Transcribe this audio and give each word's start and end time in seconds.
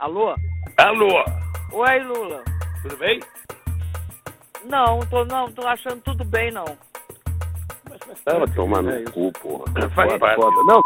Alô? 0.00 0.34
Alô, 0.78 1.08
Oi, 1.72 1.98
Lula. 2.04 2.42
tudo 2.82 2.96
bem? 2.96 3.20
Não, 4.64 5.00
tô, 5.00 5.24
não, 5.26 5.52
tô 5.52 5.66
achando 5.66 6.00
tudo 6.00 6.24
bem, 6.24 6.50
não. 6.50 6.64
Tava 8.24 8.46
tomando 8.48 8.90
no 8.90 9.10
cu, 9.12 9.30
porra. 9.32 9.64
Faz 9.90 10.12
Foda, 10.12 10.18
parte. 10.18 10.40
Não, 10.64 10.80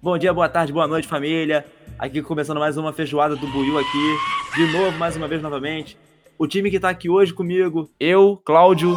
Bom 0.00 0.16
dia, 0.16 0.32
boa 0.32 0.48
tarde, 0.48 0.72
boa 0.72 0.86
noite, 0.86 1.08
família. 1.08 1.66
Aqui 1.98 2.22
começando 2.22 2.60
mais 2.60 2.76
uma 2.76 2.92
feijoada 2.92 3.34
do 3.34 3.46
Buiu 3.48 3.76
aqui. 3.76 4.16
De 4.54 4.72
novo, 4.72 4.96
mais 4.98 5.16
uma 5.16 5.26
vez, 5.26 5.42
novamente. 5.42 5.98
O 6.38 6.46
time 6.46 6.70
que 6.70 6.78
tá 6.78 6.88
aqui 6.90 7.10
hoje 7.10 7.34
comigo, 7.34 7.90
eu, 7.98 8.40
Cláudio. 8.44 8.92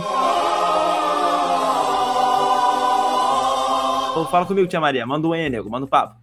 Ô, 4.16 4.25
fala 4.25 4.45
comigo, 4.45 4.68
tia 4.68 4.79
Maria. 4.79 5.05
Manda 5.07 5.27
um 5.27 5.34
E, 5.34 5.50
nego. 5.50 5.68
Manda 5.68 5.86
um 5.86 5.89
papo. 5.89 6.20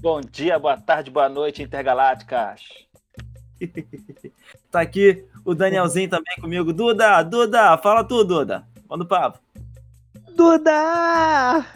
Bom 0.00 0.22
dia, 0.22 0.58
boa 0.58 0.78
tarde, 0.78 1.10
boa 1.10 1.28
noite, 1.28 1.62
intergalácticas. 1.62 2.62
Tá 4.70 4.80
aqui 4.80 5.26
o 5.44 5.52
Danielzinho 5.52 6.08
também 6.08 6.36
comigo. 6.40 6.72
Duda, 6.72 7.22
Duda, 7.24 7.76
fala 7.78 8.04
tu, 8.04 8.22
Duda. 8.22 8.64
Manda 8.88 9.02
um 9.04 9.06
papo. 9.06 9.40
Duda! 10.36 11.66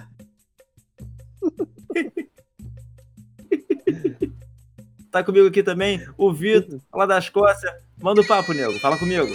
Tá 5.10 5.22
comigo 5.22 5.48
aqui 5.48 5.62
também 5.62 6.00
o 6.16 6.32
Vitor, 6.32 6.80
lá 6.94 7.04
da 7.04 7.18
Escócia. 7.18 7.76
Manda 8.00 8.20
um 8.20 8.26
papo, 8.26 8.52
nego. 8.52 8.78
Fala 8.78 8.96
comigo. 8.96 9.34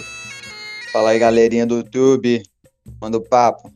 Fala 0.90 1.10
aí, 1.10 1.18
galerinha 1.18 1.66
do 1.66 1.76
YouTube. 1.76 2.42
Manda 3.00 3.18
o 3.18 3.22
papo. 3.22 3.72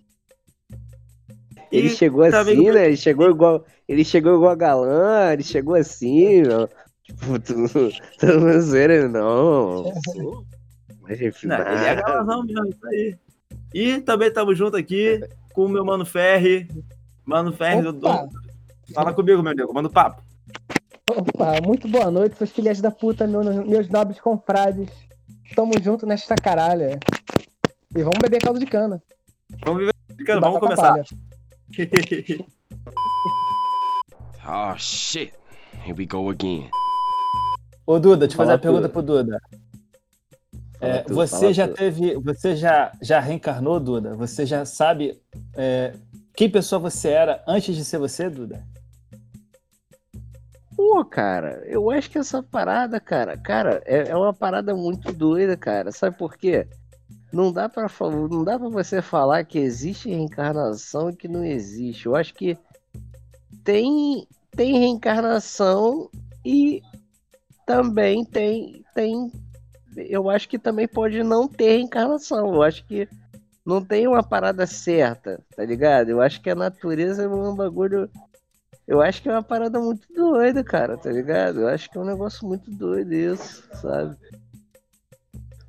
Ele 1.70 1.88
E 1.88 1.90
chegou 1.90 2.30
também 2.30 2.54
assim, 2.54 2.70
né? 2.70 2.86
Ele 2.86 2.96
chegou 2.96 3.30
igual. 3.30 3.64
Ele 3.88 4.04
chegou 4.04 4.34
igual 4.34 4.52
a 4.52 4.56
galã, 4.56 5.32
ele 5.32 5.42
chegou 5.42 5.74
assim, 5.74 6.42
meu. 6.42 6.68
Tipo, 7.02 7.38
tu, 7.38 7.54
tu 8.18 8.26
não 8.26 8.78
é 8.78 9.08
não. 9.08 9.92
Mas 11.02 11.20
enfim, 11.20 11.48
Não, 11.48 11.58
ele 11.58 11.84
é 11.84 11.96
galãzão 11.96 12.42
mesmo, 12.44 12.66
isso 12.66 12.86
aí. 12.86 13.16
E 13.74 14.00
também 14.00 14.28
estamos 14.28 14.56
junto 14.56 14.76
aqui 14.76 15.20
com 15.52 15.66
o 15.66 15.68
meu 15.68 15.84
mano 15.84 16.06
Ferri. 16.06 16.66
Mano 17.24 17.52
Ferri 17.52 17.82
do. 17.82 18.06
Opa, 18.06 18.28
Fala 18.94 19.12
comigo, 19.12 19.42
meu 19.42 19.54
nego. 19.54 19.74
Manda 19.74 19.88
um 19.88 19.92
papo. 19.92 20.22
opa, 21.08 21.60
muito 21.62 21.88
boa 21.88 22.10
noite, 22.10 22.36
seus 22.36 22.50
filhas 22.50 22.80
da 22.80 22.90
puta, 22.90 23.26
meus, 23.26 23.46
meus 23.66 23.88
nobres 23.88 24.18
confrades. 24.20 24.88
Tamo 25.54 25.72
junto 25.82 26.06
nesta 26.06 26.34
caralha. 26.34 26.98
E 27.94 28.02
vamos 28.02 28.18
beber 28.20 28.40
caldo 28.42 28.58
de 28.58 28.66
cana. 28.66 29.02
Vamos 29.64 29.80
viver. 29.80 29.94
Cara, 30.24 30.40
Bata 30.40 30.58
vamos 30.58 30.76
pra 30.76 30.94
começar. 30.94 32.44
Oh 34.46 34.76
shit. 34.76 35.32
Here 35.84 35.94
we 35.96 36.06
go 36.06 36.28
again. 36.28 36.70
Ô 37.86 37.98
Duda, 37.98 38.26
deixa 38.26 38.34
eu 38.34 38.36
fazer 38.36 38.52
uma 38.52 38.58
pergunta 38.58 38.88
pro 38.88 39.02
Duda. 39.02 39.38
É, 40.80 40.98
tu, 40.98 41.14
você 41.14 41.52
já 41.52 41.66
tu. 41.66 41.74
teve. 41.74 42.14
Você 42.16 42.54
já, 42.54 42.92
já 43.00 43.20
reencarnou, 43.20 43.80
Duda? 43.80 44.14
Você 44.16 44.44
já 44.44 44.64
sabe 44.66 45.18
é, 45.56 45.94
quem 46.34 46.50
pessoa 46.50 46.78
você 46.78 47.08
era 47.08 47.42
antes 47.46 47.74
de 47.74 47.84
ser 47.84 47.98
você, 47.98 48.28
Duda? 48.28 48.62
Pô, 50.76 51.04
cara, 51.04 51.62
eu 51.66 51.90
acho 51.90 52.10
que 52.10 52.18
essa 52.18 52.42
parada, 52.42 53.00
cara, 53.00 53.38
cara, 53.38 53.82
é, 53.86 54.08
é 54.08 54.16
uma 54.16 54.34
parada 54.34 54.74
muito 54.74 55.12
doida, 55.12 55.56
cara. 55.56 55.90
Sabe 55.90 56.18
por 56.18 56.36
quê? 56.36 56.66
Não 57.32 57.52
dá 57.52 57.68
para 57.68 57.88
não 58.10 58.44
dá 58.44 58.58
para 58.58 58.68
você 58.68 59.00
falar 59.00 59.44
que 59.44 59.58
existe 59.58 60.10
reencarnação 60.10 61.10
e 61.10 61.16
que 61.16 61.28
não 61.28 61.44
existe. 61.44 62.06
Eu 62.06 62.14
acho 62.14 62.34
que 62.34 62.58
tem 63.64 64.26
tem 64.50 64.78
reencarnação 64.78 66.08
e 66.44 66.82
também 67.66 68.24
tem 68.24 68.84
tem 68.94 69.32
eu 69.96 70.28
acho 70.28 70.48
que 70.48 70.58
também 70.58 70.88
pode 70.88 71.22
não 71.22 71.48
ter 71.48 71.76
reencarnação. 71.76 72.54
Eu 72.54 72.62
acho 72.62 72.84
que 72.84 73.08
não 73.64 73.82
tem 73.82 74.06
uma 74.06 74.22
parada 74.22 74.66
certa, 74.66 75.40
tá 75.56 75.64
ligado? 75.64 76.10
Eu 76.10 76.20
acho 76.20 76.40
que 76.40 76.50
a 76.50 76.54
natureza 76.54 77.22
é 77.22 77.28
um 77.28 77.54
bagulho 77.54 78.10
eu 78.86 79.00
acho 79.00 79.22
que 79.22 79.28
é 79.30 79.32
uma 79.32 79.42
parada 79.42 79.80
muito 79.80 80.06
doida, 80.12 80.62
cara, 80.62 80.98
tá 80.98 81.10
ligado? 81.10 81.62
Eu 81.62 81.68
acho 81.68 81.90
que 81.90 81.96
é 81.96 82.00
um 82.00 82.04
negócio 82.04 82.46
muito 82.46 82.70
doido 82.70 83.12
isso, 83.14 83.64
sabe? 83.80 84.14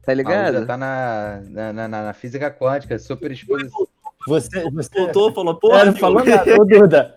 Tá 0.05 0.13
ligado? 0.13 0.59
já 0.59 0.65
tá 0.65 0.77
na, 0.77 1.41
na, 1.47 1.73
na, 1.73 1.87
na 1.87 2.13
física 2.13 2.51
quântica, 2.51 2.99
super 2.99 3.31
exposição. 3.31 3.87
Você, 4.27 4.69
você 4.69 4.89
Voltou, 4.93 5.33
falou, 5.33 5.53
É, 5.55 5.59
porra. 5.59 5.85
não 5.85 5.95
falou 5.95 6.25
nada. 6.25 6.61
Ô, 6.61 6.65
Duda, 6.65 7.14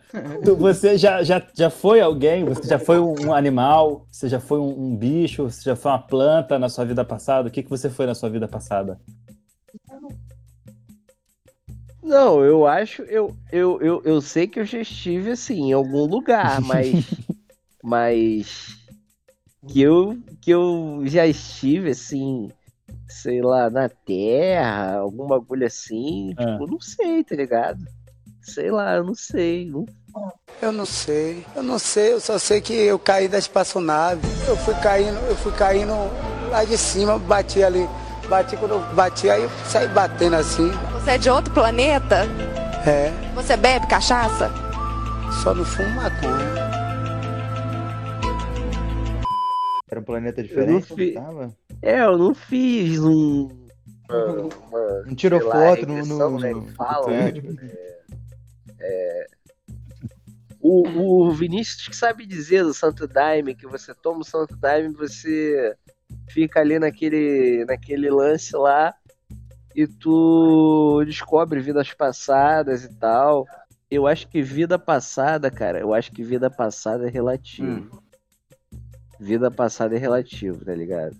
você 0.56 0.96
já, 0.96 1.22
já, 1.22 1.42
já 1.54 1.70
foi 1.70 2.00
alguém? 2.00 2.44
Você 2.44 2.66
já 2.66 2.78
foi 2.78 2.98
um, 2.98 3.32
animal? 3.32 4.06
Você 4.10 4.28
já 4.28 4.40
foi 4.40 4.58
um, 4.58 4.86
um 4.86 4.96
bicho? 4.96 5.44
Você 5.44 5.62
já 5.62 5.76
foi 5.76 5.92
uma 5.92 5.98
planta 5.98 6.58
na 6.58 6.68
sua 6.68 6.84
vida 6.84 7.04
passada? 7.04 7.48
O 7.48 7.50
que, 7.50 7.62
que 7.62 7.70
você 7.70 7.90
foi 7.90 8.06
na 8.06 8.14
sua 8.14 8.30
vida 8.30 8.48
passada? 8.48 8.98
Não, 12.02 12.42
eu 12.42 12.66
acho, 12.66 13.02
eu, 13.02 13.36
eu, 13.52 13.82
eu, 13.82 14.02
eu 14.02 14.20
sei 14.20 14.46
que 14.46 14.58
eu 14.58 14.64
já 14.64 14.80
estive 14.80 15.32
assim 15.32 15.68
em 15.68 15.72
algum 15.72 16.06
lugar, 16.06 16.60
mas 16.62 16.94
mas 17.84 18.78
que 19.68 19.82
eu 19.82 20.18
que 20.40 20.50
eu 20.50 21.02
já 21.04 21.26
estive 21.26 21.90
assim, 21.90 22.50
sei 23.08 23.42
lá, 23.42 23.68
na 23.68 23.90
Terra, 23.90 24.94
algum 24.96 25.26
bagulho 25.26 25.66
assim, 25.66 26.34
Ah. 26.38 26.52
tipo, 26.52 26.66
não 26.66 26.80
sei, 26.80 27.22
tá 27.22 27.36
ligado? 27.36 27.84
Sei 28.48 28.70
lá, 28.70 28.96
eu 28.96 29.04
não 29.04 29.14
sei, 29.14 29.66
não 29.70 29.84
Eu 30.62 30.72
não 30.72 30.86
sei, 30.86 31.44
eu 31.54 31.62
não 31.62 31.78
sei, 31.78 32.14
eu 32.14 32.20
só 32.20 32.38
sei 32.38 32.60
que 32.62 32.72
eu 32.72 32.98
caí 32.98 33.28
da 33.28 33.38
espaçonave. 33.38 34.22
Eu 34.48 34.56
fui 34.56 34.74
caindo, 34.76 35.18
eu 35.28 35.36
fui 35.36 35.52
caindo 35.52 35.92
lá 36.50 36.64
de 36.64 36.78
cima, 36.78 37.18
bati 37.18 37.62
ali, 37.62 37.86
bati 38.28 38.56
quando 38.56 38.72
eu 38.72 38.80
bati, 38.94 39.28
aí 39.28 39.42
eu 39.42 39.50
saí 39.66 39.86
batendo 39.88 40.36
assim. 40.36 40.70
Você 40.94 41.10
é 41.10 41.18
de 41.18 41.28
outro 41.30 41.52
planeta? 41.52 42.24
É, 42.86 43.12
Você 43.34 43.54
bebe 43.56 43.86
cachaça? 43.86 44.50
só 45.42 45.54
não 45.54 45.64
fumo 45.64 45.90
maconha. 45.90 46.68
Era 49.90 50.00
um 50.00 50.04
planeta 50.04 50.42
diferente? 50.42 50.94
fi- 50.94 51.12
Tava? 51.12 51.54
É, 51.82 52.00
eu 52.04 52.16
não 52.18 52.34
fiz 52.34 52.98
um. 52.98 53.48
uma- 54.10 54.32
uma- 54.42 55.02
Não 55.06 55.14
tirou 55.14 55.38
sei 55.40 55.48
lá, 55.48 55.54
foto 55.54 55.86
no, 55.86 56.06
no, 56.06 56.30
no, 56.30 56.38
que 56.38 56.54
no 56.54 57.58
prédio. 58.78 59.38
O, 60.60 60.88
o 60.88 61.30
Vinícius 61.32 61.88
que 61.88 61.96
sabe 61.96 62.26
dizer 62.26 62.64
do 62.64 62.74
Santo 62.74 63.06
Daime, 63.06 63.54
que 63.54 63.66
você 63.66 63.94
toma 63.94 64.20
o 64.20 64.24
Santo 64.24 64.56
Daime, 64.56 64.92
você 64.92 65.76
fica 66.28 66.60
ali 66.60 66.78
naquele, 66.78 67.64
naquele 67.64 68.10
lance 68.10 68.56
lá 68.56 68.94
e 69.74 69.86
tu 69.86 71.04
descobre 71.04 71.60
vidas 71.60 71.92
passadas 71.92 72.84
e 72.84 72.92
tal. 72.98 73.46
Eu 73.90 74.06
acho 74.06 74.28
que 74.28 74.42
vida 74.42 74.78
passada, 74.78 75.50
cara, 75.50 75.78
eu 75.78 75.94
acho 75.94 76.10
que 76.12 76.22
vida 76.22 76.50
passada 76.50 77.06
é 77.06 77.10
relativo. 77.10 78.02
Vida 79.20 79.50
passada 79.50 79.94
é 79.94 79.98
relativo, 79.98 80.64
tá 80.64 80.74
ligado? 80.74 81.16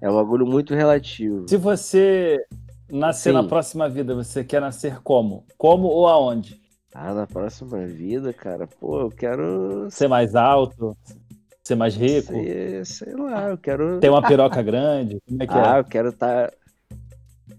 É 0.00 0.10
um 0.10 0.14
bagulho 0.14 0.46
muito 0.46 0.74
relativo. 0.74 1.48
Se 1.48 1.56
você 1.56 2.44
nascer 2.90 3.30
Sim. 3.30 3.34
na 3.34 3.44
próxima 3.44 3.88
vida, 3.88 4.14
você 4.14 4.44
quer 4.44 4.60
nascer 4.60 5.00
como? 5.02 5.44
Como 5.58 5.88
ou 5.88 6.06
aonde? 6.08 6.60
Ah, 6.94 7.12
na 7.12 7.26
próxima 7.26 7.84
vida, 7.86 8.32
cara, 8.32 8.66
pô, 8.66 9.00
eu 9.02 9.10
quero 9.10 9.88
Ser 9.90 10.08
mais 10.08 10.34
alto? 10.34 10.96
Ser 11.62 11.74
mais 11.74 11.94
rico? 11.94 12.32
ser, 12.32 12.86
sei 12.86 13.14
lá, 13.14 13.48
eu 13.50 13.58
quero 13.58 13.98
Ter 14.00 14.08
uma 14.08 14.22
piroca 14.22 14.62
grande? 14.62 15.18
Como 15.26 15.42
é 15.42 15.46
que 15.46 15.52
Ah, 15.58 15.76
é? 15.76 15.80
eu 15.80 15.84
quero 15.84 16.12
tá. 16.12 16.50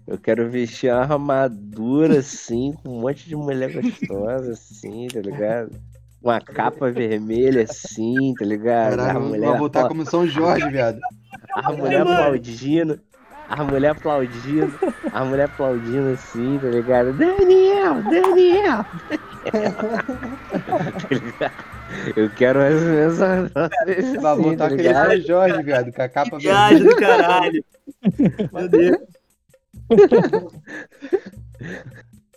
Eu 0.06 0.18
quero 0.18 0.48
vestir 0.50 0.90
uma 0.90 1.02
armadura 1.02 2.18
assim, 2.18 2.72
com 2.82 2.88
um 2.96 3.00
monte 3.02 3.28
de 3.28 3.36
mulher 3.36 3.70
gostosa, 3.70 4.52
assim, 4.52 5.06
tá 5.08 5.20
ligado? 5.20 5.70
Uma 6.22 6.40
capa 6.40 6.90
vermelha 6.90 7.62
assim, 7.62 8.34
tá 8.34 8.44
ligado? 8.44 8.96
Caralho, 8.96 9.10
a 9.10 9.20
vai 9.20 9.28
mulher, 9.28 9.58
como 9.88 10.04
São 10.06 10.26
Jorge, 10.26 10.68
viado. 10.70 10.98
a 11.52 11.72
mulher 11.72 12.00
aplaudindo. 12.00 12.98
A 13.48 13.64
mulher 13.64 13.90
aplaudindo. 13.92 14.78
A 15.12 15.24
mulher 15.24 15.44
aplaudindo 15.44 16.10
assim, 16.10 16.58
tá 16.60 16.68
ligado? 16.68 17.12
Daniel, 17.14 18.02
Daniel! 18.02 18.84
tá? 21.38 21.52
Eu 22.14 22.28
quero 22.30 22.58
mais 22.58 22.74
ou 22.74 22.88
menos 22.88 23.22
assim, 23.22 24.18
Vai 24.20 24.36
voltar 24.36 24.56
tá 24.56 24.64
aquele 24.66 24.82
ligado? 24.88 25.10
São 25.10 25.20
Jorge, 25.22 25.62
viado, 25.62 25.92
com 25.92 26.02
a 26.02 26.08
capa 26.08 26.36
Que 26.36 26.42
viagem 26.42 26.84
do 26.84 26.96
caralho. 26.96 27.64
Meu 28.52 28.68
Deus. 28.68 28.98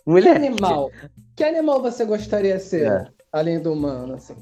Que 0.04 0.10
Mulher, 0.10 0.36
animal? 0.36 0.90
Que 1.36 1.44
animal 1.44 1.80
você 1.80 2.04
gostaria 2.04 2.56
de 2.56 2.62
ser, 2.62 2.86
É. 2.90 3.06
além 3.32 3.60
do 3.60 3.72
humano, 3.72 4.14
assim? 4.14 4.34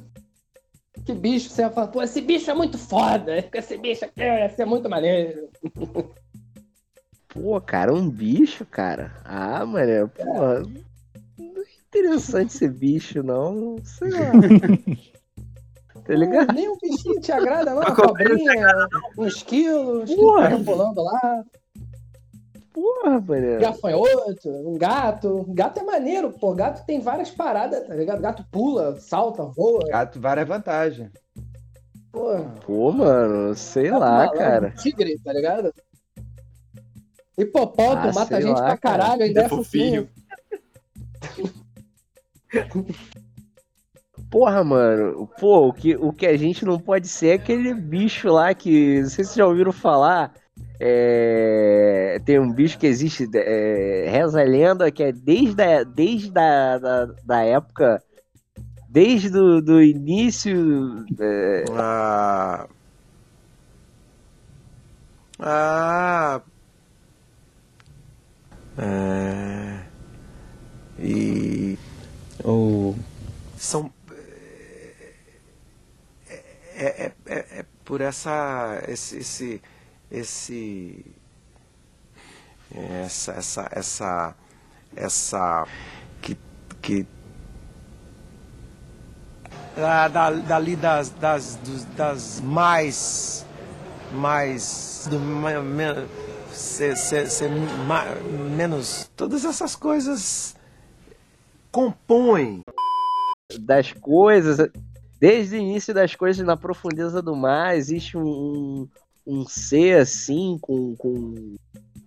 Que 1.05 1.13
bicho 1.13 1.51
você 1.51 1.63
ia 1.63 1.71
falar, 1.71 1.89
pô, 1.89 2.03
esse 2.03 2.21
bicho 2.21 2.51
é 2.51 2.55
muito 2.55 2.79
foda, 2.79 3.45
esse 3.53 3.77
bicho 3.77 4.05
aqui 4.05 4.23
ia 4.23 4.49
ser 4.49 4.65
muito 4.65 4.89
maneiro. 4.89 5.49
Pô, 7.41 7.59
cara, 7.59 7.95
um 7.95 8.09
bicho, 8.09 8.67
cara. 8.67 9.13
Ah, 9.25 9.65
mano, 9.65 10.09
pô. 10.11 10.25
Não 11.39 11.63
é 11.63 11.65
interessante 11.89 12.55
esse 12.55 12.69
bicho, 12.69 13.23
não. 13.23 13.77
Sei 13.83 14.11
lá. 14.11 14.19
tá 16.05 16.15
ligado? 16.15 16.53
Nem 16.53 16.69
um 16.69 16.77
bichinho 16.77 17.19
te 17.19 17.33
agrada, 17.33 17.71
não? 17.71 17.79
Uma 17.79 17.89
Uma 17.89 17.97
cobrinha, 17.97 18.67
um 19.17 19.27
esquilo 19.27 20.05
Porra. 20.07 20.43
tá 20.43 20.49
rebolando 20.49 21.03
lá. 21.03 21.45
Porra, 22.75 23.21
mano. 23.21 23.61
Gafanhoto, 23.61 24.49
um 24.51 24.77
gato. 24.77 25.47
Gato 25.49 25.81
é 25.81 25.83
maneiro, 25.83 26.31
pô. 26.33 26.55
Gato 26.55 26.85
tem 26.85 27.01
várias 27.01 27.31
paradas, 27.31 27.87
tá 27.87 27.95
ligado? 27.95 28.21
Gato 28.21 28.45
pula, 28.53 29.01
salta, 29.01 29.45
voa. 29.45 29.89
Gato, 29.89 30.21
várias 30.21 30.47
vantagens. 30.47 31.11
Pô, 32.13 32.37
Pô, 32.67 32.93
mano, 32.93 33.55
sei 33.55 33.91
lá, 33.91 33.99
malandro, 33.99 34.39
cara. 34.39 34.71
Tigre, 34.73 35.19
tá 35.25 35.33
ligado? 35.33 35.73
Hipopótamo, 37.41 38.11
Ah, 38.11 38.13
mata 38.13 38.37
sei 38.37 38.43
gente 38.43 38.59
lá, 38.59 38.67
pra 38.67 38.77
cara. 38.77 38.99
caralho, 38.99 39.23
ainda 39.25 39.43
é 39.43 39.49
fofinho. 39.49 40.09
Porra, 44.31 44.63
mano. 44.63 45.29
Pô, 45.41 45.69
o 45.69 45.73
que, 45.73 45.97
o 45.97 46.13
que 46.13 46.27
a 46.27 46.37
gente 46.37 46.65
não 46.65 46.79
pode 46.79 47.09
ser 47.09 47.29
é 47.29 47.33
aquele 47.35 47.75
bicho 47.75 48.29
lá 48.33 48.55
que. 48.55 49.01
Não 49.03 49.09
sei 49.09 49.25
se 49.25 49.31
vocês 49.33 49.37
já 49.37 49.47
ouviram 49.47 49.73
falar. 49.73 50.33
é, 50.79 52.21
Tem 52.25 52.39
um 52.39 52.53
bicho 52.53 52.79
que 52.79 52.87
existe, 52.87 53.29
é, 53.35 54.07
reza 54.09 54.41
a 54.41 54.45
lenda, 54.45 54.91
que 54.91 55.03
é 55.03 55.13
desde 55.13 55.61
a, 55.63 55.83
desde 55.83 56.39
a, 56.39 56.79
da, 56.79 57.07
da 57.25 57.43
época. 57.45 58.03
Desde 58.89 59.31
do, 59.31 59.61
do 59.63 59.83
início. 59.83 61.05
é, 61.19 61.65
Ah. 61.77 62.69
Ah. 65.39 66.43
É. 68.81 69.81
E. 70.99 71.79
Ou. 72.43 72.97
São. 73.59 73.93
É, 76.75 76.85
é, 76.85 77.13
é, 77.27 77.39
é 77.59 77.65
por 77.85 78.01
essa. 78.01 78.83
Esse. 78.89 79.19
Esse. 79.19 79.61
esse 80.11 81.05
essa. 82.75 83.33
Essa. 83.33 83.69
Essa. 83.71 84.35
Essa. 84.97 85.67
Que. 86.23 86.39
que 86.81 87.07
da, 89.77 90.09
da, 90.09 90.31
dali 90.31 90.77
das, 90.77 91.11
das, 91.11 91.59
das 91.97 92.41
mais, 92.41 93.47
mais, 94.13 95.09
do, 95.11 95.19
ser, 96.53 96.97
ser, 96.97 97.31
ser 97.31 97.51
menos, 98.57 99.11
todas 99.17 99.45
essas 99.45 99.75
coisas 99.77 100.55
compõem. 101.71 102.63
das 103.61 103.93
coisas. 103.93 104.69
Desde 105.19 105.57
o 105.57 105.59
início 105.59 105.93
das 105.93 106.15
coisas 106.15 106.45
na 106.45 106.57
profundeza 106.57 107.21
do 107.21 107.37
mar, 107.37 107.77
existe 107.77 108.17
um, 108.17 108.23
um, 108.27 108.89
um 109.27 109.47
ser 109.47 110.01
assim, 110.01 110.59
com. 110.61 110.95
com, 110.97 111.57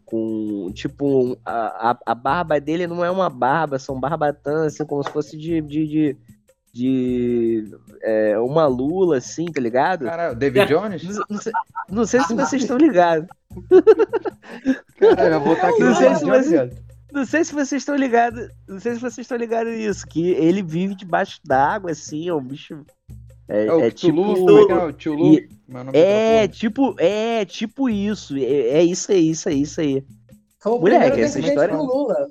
com 0.06 0.72
tipo, 0.74 1.06
um- 1.06 1.36
a, 1.46 1.98
a, 2.06 2.16
barba 2.16 2.60
dele 2.60 2.88
não 2.88 3.04
é 3.04 3.12
uma 3.12 3.30
barba, 3.30 3.78
são 3.78 4.00
barbatãs, 4.00 4.74
assim, 4.74 4.86
como 4.86 5.04
se 5.04 5.12
fosse 5.12 5.38
de. 5.38 5.62
de, 5.62 5.88
de, 5.88 6.18
de, 6.74 7.78
é, 8.02 8.40
uma 8.40 8.66
lula, 8.66 9.18
assim, 9.18 9.46
tá 9.46 9.62
ligado? 9.62 10.06
Caralho, 10.06 10.36
David 10.36 10.66
Jones? 10.68 11.04
Não, 11.04 11.26
não 11.30 11.38
sei, 11.38 11.54
não 11.90 12.06
sei 12.06 12.20
se 12.22 12.34
vocês 12.34 12.62
estão 12.64 12.78
ligados. 12.78 13.28
Caralho, 14.98 15.34
eu 15.36 15.42
vou 15.42 15.54
estar 15.54 15.70
aqui 15.70 15.80
Não 15.80 15.96
sei 15.96 16.16
se 16.16 16.26
você-. 16.26 16.70
Não 17.12 17.26
sei 17.26 17.44
se 17.44 17.54
vocês 17.54 17.82
estão 17.82 17.96
ligados. 17.96 18.48
Não 18.68 18.80
sei 18.80 18.94
se 18.96 19.00
vocês 19.00 19.20
estão 19.20 19.38
ligados 19.38 19.72
nisso. 19.74 20.08
Que 20.08 20.32
ele 20.32 20.64
vive 20.64 20.96
debaixo 20.96 21.40
d'água, 21.46 21.92
assim, 21.92 22.28
é 22.28 22.34
um 22.34 22.42
bicho. 22.44 22.84
É, 23.48 23.66
É 23.68 23.74
o 23.74 23.82
é 23.82 23.92
Cthulhu, 23.92 24.34
tipo. 24.36 24.50
é 24.50 24.72
é? 24.72 24.86
O 24.86 24.94
Cthulhu? 24.94 25.34
e- 25.34 25.50
é 25.94 26.44
É, 26.44 26.48
tipo, 26.48 26.96
é, 27.00 27.46
tipo 27.46 27.90
isso. 27.90 28.36
É, 28.38 28.42
é 28.42 28.84
isso 28.84 29.12
aí, 29.12 29.30
isso 29.30 29.50
aí, 29.50 29.62
isso 29.62 29.82
aí. 29.82 30.04
Foi 30.60 30.72
o 30.72 30.80
Moleque, 30.80 31.22
essa 31.22 31.40
história- 31.40 31.76
do 31.76 31.84
Lula. 31.84 32.30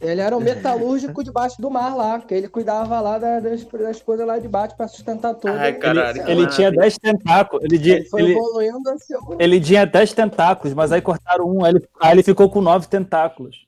Ele 0.00 0.20
era 0.20 0.36
um 0.36 0.40
metalúrgico 0.40 1.22
debaixo 1.24 1.60
do 1.62 1.70
mar 1.70 1.94
lá, 1.96 2.18
porque 2.18 2.34
ele 2.34 2.48
cuidava 2.48 3.00
lá 3.00 3.18
da- 3.18 3.40
das, 3.40 3.64
das 3.64 4.02
coisas 4.02 4.26
lá 4.26 4.38
de 4.38 4.48
baixo 4.48 4.76
pra 4.76 4.86
sustentar 4.88 5.34
tudo. 5.34 5.54
Ai, 5.54 5.72
caralho, 5.72 6.18
ele, 6.18 6.24
que 6.24 6.30
Ele 6.30 6.46
tinha 6.48 6.70
10 6.70 6.98
tentáculos. 6.98 7.64
Ele, 7.64 7.90
ele 7.90 8.04
foi 8.04 8.22
ele, 8.22 8.32
evoluindo 8.32 8.90
a 8.90 8.98
ser 8.98 9.16
um- 9.16 9.36
ele 9.38 9.60
tinha 9.60 9.86
10 9.86 10.12
tentáculos, 10.12 10.74
mas 10.74 10.92
aí 10.92 11.00
cortaram 11.00 11.48
um, 11.48 11.64
aí 11.64 11.72
ele, 11.72 11.88
aí 12.00 12.12
ele 12.12 12.22
ficou 12.22 12.50
com 12.50 12.60
9 12.60 12.86
tentáculos. 12.88 13.66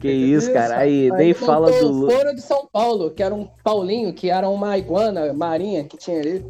Que 0.00 0.10
isso, 0.10 0.50
cara. 0.52 0.78
Aí, 0.78 1.10
Aí 1.10 1.18
nem 1.18 1.34
fala 1.34 1.70
do 1.70 1.86
o 1.86 1.88
Lula. 1.90 2.12
Foro 2.12 2.34
de 2.34 2.40
São 2.40 2.66
Paulo, 2.72 3.10
que 3.10 3.22
era 3.22 3.34
um 3.34 3.46
Paulinho, 3.62 4.14
que 4.14 4.30
era 4.30 4.48
uma 4.48 4.78
iguana 4.78 5.32
marinha 5.34 5.84
que 5.84 5.98
tinha 5.98 6.18
ali. 6.18 6.44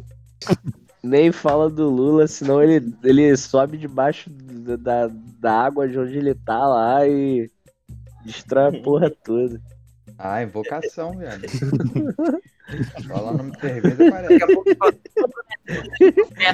Nem 1.03 1.31
fala 1.33 1.69
do 1.69 1.89
Lula, 1.89 2.27
senão 2.27 2.63
ele, 2.63 2.93
ele 3.03 3.35
sobe 3.35 3.77
debaixo 3.77 4.29
da, 4.29 5.09
da, 5.39 5.53
água 5.53 5.87
de 5.87 5.99
onde 5.99 6.17
ele 6.17 6.33
tá 6.33 6.65
lá 6.67 7.05
e 7.05 7.49
destrói 8.23 8.67
a 8.67 8.81
porra 8.81 9.09
toda. 9.25 9.59
Ah, 10.17 10.41
invocação, 10.43 11.17
velho. 11.17 11.41
Fala 13.07 13.31
o 13.31 13.37
nome 13.37 13.51
de 13.51 13.59
cerveja, 13.59 14.11
parece. 14.11 14.45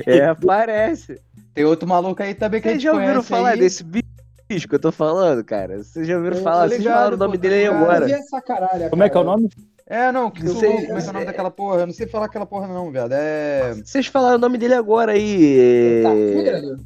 É, 0.08 0.26
aparece. 0.26 1.22
Tem 1.54 1.66
outro 1.66 1.88
maluco 1.88 2.24
aí 2.24 2.34
também 2.34 2.62
que 2.62 2.70
a 2.70 2.72
Vocês 2.72 2.82
gente 2.82 2.92
já 2.92 3.00
ouviram 3.00 3.22
falar 3.22 3.50
aí. 3.50 3.60
desse 3.60 3.84
bicho 3.84 4.17
que 4.48 4.76
eu 4.76 4.80
tô 4.80 4.92
falando, 4.92 5.44
cara? 5.44 5.84
Vocês 5.84 6.08
já 6.08 6.16
ouviram 6.18 6.38
falar? 6.38 6.70
Vocês 6.70 6.84
falaram 6.84 7.16
o 7.16 7.20
nome 7.20 7.38
pô, 7.38 7.42
dele 7.42 7.56
aí 7.56 7.66
agora. 7.68 8.10
Essa 8.12 8.42
caralho, 8.42 8.90
Como 8.90 9.04
é 9.04 9.10
que 9.10 9.18
é 9.18 9.20
o 9.20 9.24
nome? 9.24 9.50
É, 9.86 10.12
não, 10.12 10.30
que 10.30 10.42
sei, 10.48 10.86
como 10.88 10.98
é 10.98 11.02
que 11.02 11.08
é 11.08 11.10
o 11.10 11.14
nome 11.14 11.26
daquela 11.26 11.52
porra? 11.52 11.80
Eu 11.82 11.88
não 11.88 11.94
sei 11.94 12.08
falar 12.08 12.26
aquela 12.26 12.46
porra 12.46 12.68
não, 12.68 12.92
velho. 12.92 13.08
É... 13.14 13.74
Vocês 13.74 14.08
falaram 14.08 14.36
o 14.36 14.40
nome 14.40 14.58
dele 14.58 14.74
agora 14.74 15.14
aí. 15.14 16.04
Tá 16.04 16.10
é- 16.14 16.34
tirando? 16.44 16.86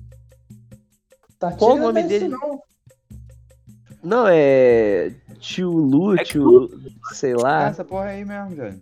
Tá 1.40 1.52
Qual 1.54 1.76
o 1.76 1.80
nome 1.80 2.00
isso, 2.02 2.10
dele? 2.10 2.28
não. 2.28 2.62
Não, 4.04 4.28
é. 4.28 5.12
Tio 5.40 5.72
Lu, 5.72 6.16
É 6.16 6.24
tio. 6.24 6.70
Sei 7.14 7.34
lá. 7.34 7.68
essa 7.68 7.84
porra 7.84 8.06
aí 8.06 8.24
mesmo, 8.24 8.56
velho. 8.56 8.80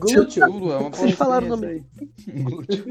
Glúteo. 0.00 0.42
É 0.42 0.46
uma 0.48 0.90
porra 0.90 0.90
Vocês 0.90 1.12
falaram 1.14 1.48
o 1.48 1.54
assim, 1.54 1.62
nome. 1.62 1.84
aí. 2.26 2.42
Glúteo. 2.42 2.84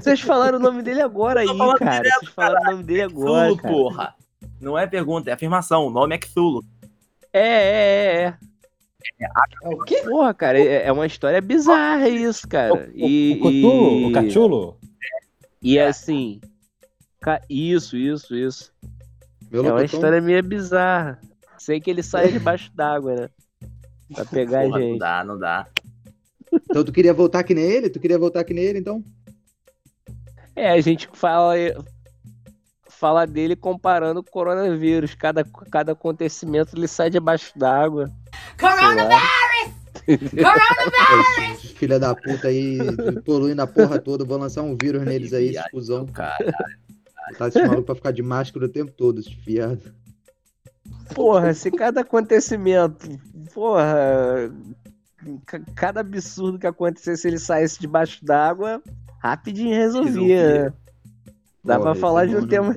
Vocês 0.00 0.20
falaram 0.22 0.58
o 0.58 0.60
nome 0.62 0.82
dele 0.82 1.00
agora 1.02 1.40
aí, 1.40 1.46
Tô 1.46 1.56
falando 1.56 1.78
cara. 1.78 2.08
Vocês 2.08 2.32
falaram 2.32 2.62
o 2.62 2.70
nome 2.72 2.82
dele 2.84 3.02
agora. 3.02 3.56
Cara. 3.56 3.74
porra. 3.74 4.14
Não 4.62 4.78
é 4.78 4.86
pergunta, 4.86 5.28
é 5.28 5.32
afirmação. 5.32 5.86
O 5.86 5.90
nome 5.90 6.14
é 6.14 6.18
Cthulhu. 6.18 6.64
É, 7.32 7.40
é, 7.40 8.24
é, 8.24 8.26
é. 9.20 9.26
É 9.64 9.68
o 9.68 9.78
quê? 9.84 10.02
Porra, 10.04 10.32
cara, 10.32 10.58
é 10.60 10.86
é 10.86 10.92
uma 10.92 11.06
história 11.06 11.40
bizarra 11.40 12.08
isso, 12.08 12.46
cara. 12.48 12.88
O, 12.88 12.92
E, 12.94 13.32
o 13.32 13.36
Cthulhu? 13.38 14.00
e- 14.00 14.04
O 14.06 14.12
Cachulo? 14.12 14.78
E 15.60 15.78
assim. 15.78 16.40
ca- 17.20 17.40
Isso, 17.50 17.96
isso, 17.96 18.34
isso. 18.36 18.72
Meu 19.50 19.66
É 19.66 19.72
uma 19.72 19.84
história 19.84 20.20
meio 20.20 20.42
bizarra. 20.42 21.20
Sei 21.58 21.80
que 21.80 21.90
ele 21.90 22.02
sai 22.02 22.30
debaixo 22.32 22.70
d'água, 22.74 23.14
né? 23.14 23.28
Pra 24.14 24.24
pegar 24.24 24.62
Porra, 24.64 24.76
a 24.76 24.80
não 24.80 24.86
gente. 24.88 24.98
dá, 24.98 25.24
não 25.24 25.38
dá. 25.38 25.66
Então 26.52 26.84
tu 26.84 26.92
queria 26.92 27.14
voltar 27.14 27.42
que 27.44 27.54
nem 27.54 27.64
ele? 27.64 27.88
Tu 27.90 27.98
queria 28.00 28.18
voltar 28.18 28.44
que 28.44 28.52
nem 28.54 28.64
ele, 28.64 28.78
então? 28.78 29.02
É, 30.54 30.70
a 30.70 30.80
gente 30.80 31.08
fala, 31.14 31.54
fala 33.02 33.26
dele 33.26 33.56
comparando 33.56 34.20
o 34.20 34.24
coronavírus. 34.24 35.12
Cada, 35.16 35.42
cada 35.72 35.90
acontecimento 35.90 36.76
ele 36.76 36.86
sai 36.86 37.10
debaixo 37.10 37.50
d'água. 37.58 38.08
Esses 40.06 41.70
filha 41.72 41.98
da 41.98 42.14
puta 42.14 42.46
aí 42.46 42.78
poluindo 43.24 43.60
a 43.60 43.66
porra 43.66 43.98
toda. 43.98 44.24
Vou 44.24 44.38
lançar 44.38 44.62
um 44.62 44.76
vírus 44.80 45.02
neles 45.04 45.32
aí, 45.32 45.48
esses 45.48 45.70
cuzão. 45.70 46.06
Cara, 46.06 46.36
Botar 47.32 47.48
esse 47.48 47.60
maluco 47.66 47.82
pra 47.82 47.94
ficar 47.96 48.12
de 48.12 48.22
máscara 48.22 48.66
o 48.66 48.68
tempo 48.68 48.92
todo, 48.92 49.18
esse 49.20 49.34
fiado. 49.34 49.80
Porra, 51.14 51.52
se 51.54 51.70
cada 51.72 52.02
acontecimento, 52.02 53.08
porra, 53.52 54.50
ca- 55.46 55.60
cada 55.74 56.00
absurdo 56.00 56.58
que 56.58 56.66
acontecesse 56.66 57.26
ele 57.26 57.38
saísse 57.38 57.80
debaixo 57.80 58.24
d'água, 58.24 58.80
rapidinho 59.18 59.74
resolvia. 59.74 60.64
né? 60.66 60.72
Dá 61.64 61.78
Porra, 61.78 61.92
pra 61.92 62.00
falar 62.00 62.26
de 62.26 62.32
um 62.32 62.38
mano- 62.40 62.48
tema. 62.48 62.76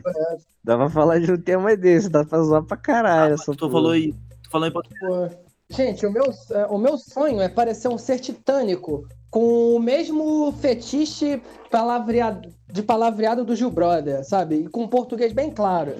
Dá 0.63 0.77
pra 0.77 0.89
falar 0.89 1.20
de 1.20 1.32
um 1.32 1.38
tema 1.42 1.75
desse, 1.75 2.10
dá 2.10 2.24
pra 2.24 2.42
zoar 2.42 2.63
pra 2.63 2.77
caralho. 2.77 3.34
essa 3.36 3.51
tu 3.51 3.58
porra. 3.58 3.72
falou 3.72 3.92
aí. 3.92 4.13
Tu 4.44 4.50
falou 4.51 4.68
em 4.68 4.72
português. 4.72 5.00
Pô. 5.01 5.30
Gente, 5.70 6.06
o 6.06 6.12
meu, 6.12 6.25
é, 6.51 6.65
o 6.68 6.77
meu 6.77 6.96
sonho 6.98 7.42
é 7.42 7.50
parecer 7.50 7.88
um 7.88 7.98
ser 7.98 8.20
titânico 8.20 9.08
com 9.32 9.75
o 9.75 9.80
mesmo 9.80 10.51
fetiche 10.62 11.42
palavreado, 11.72 12.54
de 12.72 12.84
palavreado 12.84 13.44
do 13.44 13.56
Gil 13.56 13.72
Brother, 13.72 14.24
sabe? 14.24 14.56
E 14.58 14.68
com 14.70 14.84
um 14.84 14.88
português 14.88 15.34
bem 15.34 15.50
claro. 15.50 15.96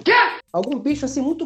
Algum 0.54 0.78
bicho 0.80 1.06
assim 1.06 1.20
muito 1.22 1.46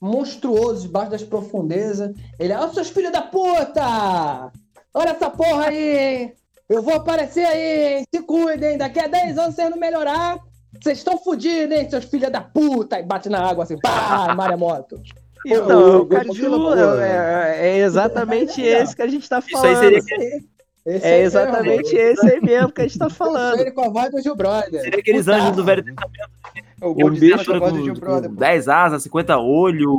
monstruoso 0.00 0.82
debaixo 0.82 1.12
das 1.12 1.22
profundezas. 1.22 2.12
Ele, 2.40 2.52
ó, 2.52 2.68
seus 2.70 2.90
filhos 2.90 3.12
da 3.12 3.22
puta! 3.22 4.50
Olha 4.92 5.10
essa 5.10 5.30
porra 5.30 5.66
aí! 5.68 6.32
Eu 6.68 6.82
vou 6.82 6.94
aparecer 6.94 7.44
aí, 7.44 7.98
hein? 7.98 8.04
Se 8.12 8.22
cuidem, 8.22 8.76
daqui 8.78 8.98
a 9.00 9.06
10 9.06 9.38
anos 9.38 9.54
vocês 9.54 9.70
não 9.70 9.78
melhorar, 9.78 10.38
vocês 10.80 10.98
estão 10.98 11.18
fodidos, 11.18 11.76
hein, 11.76 11.88
seus 11.90 12.04
filhos 12.04 12.30
da 12.30 12.40
puta! 12.40 12.98
E 12.98 13.02
bate 13.02 13.28
na 13.28 13.40
água 13.40 13.64
assim, 13.64 13.78
pá, 13.78 14.32
maremoto. 14.36 15.00
Então, 15.46 16.00
Ô, 16.00 16.02
o 16.02 16.06
Caju 16.06 16.74
é, 17.00 17.56
é 17.70 17.78
exatamente 17.78 18.60
esse 18.60 18.94
que 18.94 19.02
a 19.02 19.06
gente 19.06 19.26
tá 19.28 19.38
Isso 19.38 19.50
falando. 19.50 19.66
aí 19.94 20.02
seria, 20.02 20.40
Esse 20.86 21.06
É 21.06 21.20
exatamente 21.22 21.94
mesmo. 21.94 21.98
esse 22.10 22.30
aí 22.30 22.40
mesmo 22.42 22.72
que 22.72 22.80
a 22.82 22.86
gente 22.86 22.98
tá 22.98 23.08
falando. 23.08 23.58
ele 23.60 23.70
com 23.70 23.84
a 23.84 23.88
voz 23.88 24.10
do 24.10 24.20
Gil 24.22 24.36
Brother. 24.36 24.82
seria 24.82 24.98
aqueles 25.00 25.24
Puta. 25.24 25.36
anjos 25.38 25.56
do 25.56 25.64
Velho 25.64 25.82
Testamento. 25.84 26.30
O 26.82 26.90
Um 27.06 27.14
Gil 27.14 27.36
bicho 27.38 27.52
com, 27.52 27.58
voz 27.58 27.72
do 27.72 27.82
Gil 27.84 27.94
Brother, 27.94 28.28
com 28.28 28.34
pô. 28.36 28.40
10 28.40 28.68
asas, 28.68 29.02
50 29.02 29.38
olhos. 29.38 29.98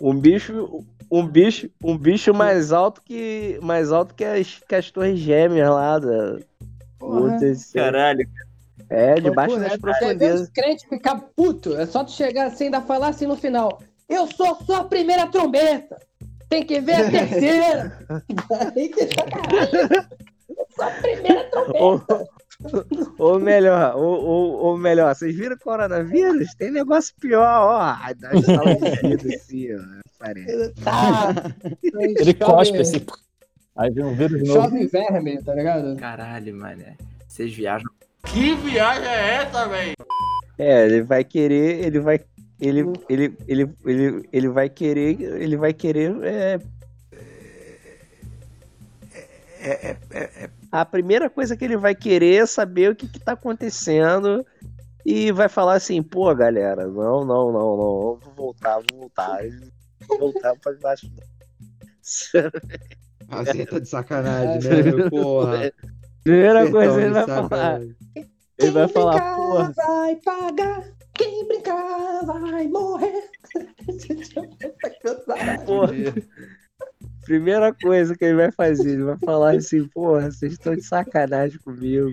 Um 0.00 0.18
bicho, 0.18 0.84
um 1.10 1.24
bicho, 1.26 1.70
um 1.84 1.96
bicho 1.96 2.34
mais 2.34 2.72
alto 2.72 3.00
que 3.02 3.58
mais 3.62 3.92
alto 3.92 4.14
que 4.16 4.24
as, 4.24 4.60
que 4.68 4.74
as 4.74 4.90
torres 4.90 5.18
gêmeas 5.20 5.68
lá 5.70 5.98
da 6.00 6.38
Caralho. 7.72 8.28
É, 8.92 9.14
debaixo 9.14 9.56
das 9.56 9.66
é 9.66 9.68
ver 9.70 9.80
profundezas. 9.80 10.40
os 10.42 10.48
crentes 10.50 10.84
ficar 10.84 11.16
puto. 11.34 11.74
É 11.76 11.86
só 11.86 12.04
tu 12.04 12.10
chegar 12.12 12.46
assim 12.46 12.64
e 12.64 12.66
ainda 12.66 12.80
falar 12.82 13.08
assim 13.08 13.26
no 13.26 13.36
final. 13.36 13.80
Eu 14.08 14.26
sou 14.26 14.56
só 14.66 14.80
a 14.80 14.84
primeira 14.84 15.26
trombeta. 15.26 15.96
Tem 16.48 16.64
que 16.64 16.80
ver 16.80 16.94
a 16.94 17.08
terceira. 17.10 18.06
Aí 18.76 18.88
que 18.90 19.06
caralho. 19.06 20.06
Eu 20.50 20.66
sou 20.76 20.84
a 20.84 20.90
primeira 20.90 21.50
trombeta. 21.50 22.28
Ou, 23.18 23.40
melhor, 23.40 23.96
ou, 23.96 24.24
ou, 24.24 24.52
ou 24.66 24.78
melhor, 24.78 25.14
vocês 25.14 25.34
viram 25.34 25.56
o 25.56 25.58
coronavírus? 25.58 26.54
Tem 26.54 26.70
negócio 26.70 27.14
pior, 27.20 27.40
ó. 27.42 27.80
Assim, 27.80 29.74
ó. 29.74 29.80
Parece. 30.18 30.72
Tá. 30.84 31.34
Ele 31.82 32.34
cospe 32.34 32.78
assim. 32.78 33.04
Aí 33.74 33.90
vem 33.90 34.04
um 34.04 34.14
vírus 34.14 34.46
novo. 34.46 34.62
Chove 34.62 34.86
verme, 34.86 35.42
tá 35.42 35.54
ligado? 35.54 35.96
Caralho, 35.96 36.54
mano. 36.54 36.84
Vocês 37.26 37.52
viajam. 37.52 37.90
Que 38.32 38.54
viagem 38.54 39.06
é 39.06 39.34
essa, 39.34 39.68
velho? 39.68 39.94
É, 40.58 40.86
ele 40.86 41.02
vai 41.02 41.22
querer, 41.22 41.84
ele 41.84 42.00
vai. 42.00 42.18
Ele, 42.58 42.80
ele, 43.08 43.36
ele, 43.46 43.74
ele, 43.84 44.28
ele 44.32 44.48
vai 44.48 44.70
querer. 44.70 45.20
Ele 45.20 45.56
vai 45.56 45.74
querer. 45.74 46.14
É... 46.22 46.58
A 50.70 50.84
primeira 50.84 51.28
coisa 51.28 51.56
que 51.56 51.64
ele 51.64 51.76
vai 51.76 51.94
querer 51.94 52.42
é 52.42 52.46
saber 52.46 52.90
o 52.90 52.96
que, 52.96 53.06
que 53.06 53.20
tá 53.20 53.32
acontecendo. 53.32 54.46
E 55.04 55.30
vai 55.30 55.48
falar 55.48 55.74
assim, 55.74 56.02
pô, 56.02 56.34
galera, 56.34 56.86
não, 56.86 57.24
não, 57.24 57.52
não, 57.52 57.76
não, 57.76 57.76
vou 57.76 58.32
voltar, 58.36 58.80
vou 58.90 59.00
voltar. 59.00 59.40
Vou 60.08 60.18
voltar 60.18 60.54
pra 60.56 60.72
baixo. 60.80 61.10
Ah, 63.28 63.44
você 63.44 63.66
tá 63.66 63.78
de 63.78 63.88
sacanagem, 63.88 64.60
né? 64.94 65.10
Porra. 65.10 65.72
Primeira 66.24 66.62
Sertão 66.62 66.72
coisa 66.72 67.02
ele 67.02 67.10
vai 67.12 67.26
falar. 67.26 67.42
sacanagem. 67.42 67.96
Ele 68.58 68.70
vai 68.70 68.88
falar, 68.88 69.12
brincar 69.12 69.36
porra. 69.36 69.72
vai 69.76 70.16
pagar. 70.16 70.84
Quem 71.14 71.48
brincar 71.48 72.20
vai 72.24 72.68
morrer. 72.68 73.22
Porra. 75.66 75.92
Primeira 77.24 77.72
coisa 77.72 78.16
que 78.16 78.24
ele 78.24 78.34
vai 78.34 78.50
fazer, 78.50 78.94
ele 78.94 79.04
vai 79.04 79.16
falar 79.24 79.56
assim, 79.56 79.86
porra, 79.88 80.30
vocês 80.30 80.54
estão 80.54 80.74
de 80.74 80.82
sacanagem 80.82 81.58
comigo. 81.60 82.10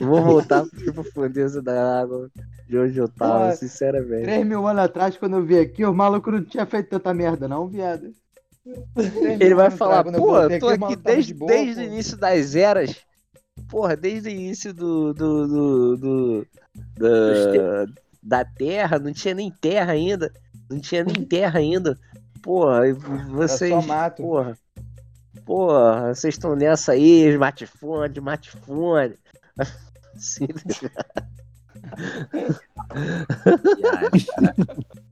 Eu 0.00 0.06
vou 0.06 0.22
voltar 0.22 0.64
pro 0.64 0.94
profundeza 0.94 1.60
da 1.60 2.00
água 2.00 2.30
de 2.66 2.78
onde 2.78 2.96
eu 2.98 3.08
tava, 3.08 3.40
Porra. 3.40 3.56
sinceramente. 3.56 4.22
3 4.24 4.46
mil 4.46 4.66
anos 4.66 4.84
atrás, 4.84 5.16
quando 5.16 5.36
eu 5.36 5.44
vi 5.44 5.58
aqui, 5.58 5.84
os 5.84 5.94
malucos 5.94 6.32
não 6.32 6.44
tinham 6.44 6.66
feito 6.66 6.88
tanta 6.88 7.12
merda, 7.12 7.46
não, 7.46 7.68
viado. 7.68 8.12
Ele 9.38 9.54
vai 9.54 9.70
falar, 9.70 10.02
pô, 10.04 10.38
eu 10.38 10.48
tô 10.48 10.54
aqui, 10.54 10.64
o 10.64 10.68
aqui 10.68 10.80
maluco 10.80 11.02
desde, 11.02 11.32
de 11.32 11.38
boa, 11.38 11.52
desde 11.52 11.74
pô." 11.74 11.80
o 11.80 11.84
início 11.84 12.16
das 12.16 12.56
eras. 12.56 12.96
Porra, 13.68 13.96
desde 13.96 14.28
o 14.28 14.32
início 14.32 14.72
do. 14.72 15.12
do, 15.14 15.46
do, 15.46 15.96
do- 15.96 16.46
da, 16.98 17.86
da 18.22 18.44
Terra, 18.44 18.98
não 18.98 19.12
tinha 19.12 19.34
nem 19.34 19.50
terra 19.50 19.92
ainda. 19.92 20.32
Não 20.70 20.78
tinha 20.78 21.04
nem 21.04 21.14
terra 21.24 21.58
ainda. 21.58 21.98
Porra, 22.42 22.88
e 22.88 22.92
vocês. 22.92 23.70
só 23.70 23.82
mato. 23.82 24.22
Porra. 24.22 24.58
Porra, 25.44 26.14
vocês 26.14 26.34
estão 26.34 26.56
nessa 26.56 26.92
aí, 26.92 27.28
smartphone, 27.28 28.12
smartphone. 28.14 29.14
Assim, 30.16 30.48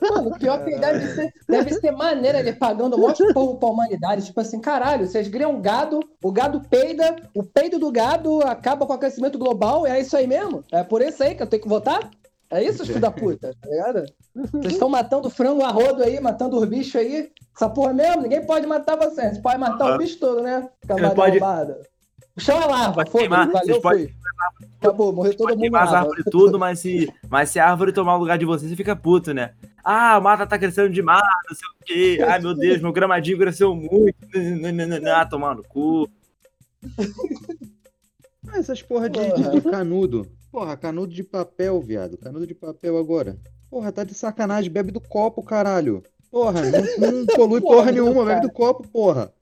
Mano, 0.00 0.38
pior 0.38 0.64
que 0.64 0.76
deve 0.78 1.06
ser, 1.14 1.32
deve 1.48 1.74
ser 1.74 1.90
maneira 1.92 2.40
ele 2.40 2.52
pagando 2.52 2.96
um 2.96 3.00
monte 3.00 3.26
de 3.26 3.32
povo 3.32 3.58
pra 3.58 3.68
humanidade. 3.68 4.24
Tipo 4.26 4.40
assim, 4.40 4.60
caralho, 4.60 5.06
vocês 5.06 5.28
criam 5.28 5.60
gado, 5.60 6.00
o 6.22 6.32
gado 6.32 6.60
peida, 6.68 7.16
o 7.34 7.42
peido 7.42 7.78
do 7.78 7.90
gado 7.90 8.40
acaba 8.42 8.86
com 8.86 8.92
o 8.92 8.96
aquecimento 8.96 9.38
global, 9.38 9.86
é 9.86 10.00
isso 10.00 10.16
aí 10.16 10.26
mesmo? 10.26 10.62
É 10.70 10.82
por 10.82 11.00
isso 11.02 11.22
aí 11.22 11.34
que 11.34 11.42
eu 11.42 11.46
tenho 11.46 11.62
que 11.62 11.68
votar? 11.68 12.10
É 12.52 12.62
isso, 12.64 12.84
filho 12.84 12.98
da 13.00 13.12
puta, 13.12 13.54
tá 13.60 13.68
ligado? 13.70 14.04
Vocês 14.34 14.72
estão 14.72 14.88
matando 14.88 15.30
frango 15.30 15.62
a 15.62 15.70
rodo 15.70 16.02
aí, 16.02 16.18
matando 16.20 16.58
os 16.58 16.64
bichos 16.68 16.96
aí. 16.96 17.30
Essa 17.54 17.68
porra 17.70 17.92
mesmo, 17.92 18.22
ninguém 18.22 18.44
pode 18.44 18.66
matar 18.66 18.96
vocês. 18.96 19.28
Vocês 19.28 19.38
podem 19.38 19.58
matar 19.60 19.94
o 19.94 19.98
bicho 19.98 20.18
todo, 20.18 20.42
né? 20.42 20.68
Camada 20.86 21.14
pode- 21.14 21.38
arrombada. 21.38 21.80
Chama 22.38 22.62
a 22.62 22.66
larva, 22.66 23.04
foda-se, 23.06 23.28
valeu, 23.52 23.80
fui. 23.82 24.14
Acabou, 24.80 25.12
morreu 25.12 25.36
todo 25.36 25.48
mundo 25.50 25.60
Queimar 25.60 25.82
as 25.84 25.92
árvores 25.94 26.24
e 26.26 26.30
tudo, 26.30 26.58
mas 26.58 26.78
se, 26.78 27.12
mas 27.28 27.50
se 27.50 27.58
a 27.58 27.68
árvore 27.70 27.92
tomar 27.92 28.16
o 28.16 28.18
lugar 28.18 28.38
de 28.38 28.44
você, 28.46 28.66
você 28.68 28.74
fica 28.76 28.96
puto, 28.96 29.34
né? 29.34 29.52
Ah, 29.84 30.14
a 30.16 30.20
mata 30.20 30.46
tá 30.46 30.58
crescendo 30.58 30.90
demais, 30.90 31.22
não 31.48 31.56
sei 31.56 31.68
o 31.68 31.84
quê. 31.84 32.24
Ai, 32.26 32.40
meu 32.40 32.54
Deus, 32.54 32.80
meu 32.80 32.92
gramadinho 32.92 33.38
cresceu 33.38 33.74
muito. 33.74 34.14
Ah, 35.14 35.26
tomar 35.26 35.54
no 35.54 35.62
cu. 35.64 36.08
Ah, 38.48 38.58
essas 38.58 38.82
porra 38.82 39.08
de, 39.08 39.20
de- 39.34 39.50
de 39.50 39.60
canudo. 39.60 40.26
Porra, 40.50 40.76
canudo 40.76 41.12
de 41.14 41.22
papel, 41.22 41.80
viado. 41.80 42.16
Canudo 42.18 42.46
de 42.46 42.54
papel 42.54 42.96
agora. 42.98 43.36
Porra, 43.70 43.92
tá 43.92 44.02
de 44.02 44.14
sacanagem. 44.14 44.70
Bebe 44.70 44.90
do 44.90 45.00
copo, 45.00 45.42
caralho. 45.42 46.02
Porra, 46.30 46.60
não, 46.98 47.12
não 47.12 47.26
polui 47.26 47.60
Porra, 47.60 47.76
porra 47.76 47.92
nenhuma. 47.92 48.24
cara. 48.24 48.34
Bebe 48.36 48.46
do 48.48 48.52
copo, 48.52 48.88
porra. 48.88 49.32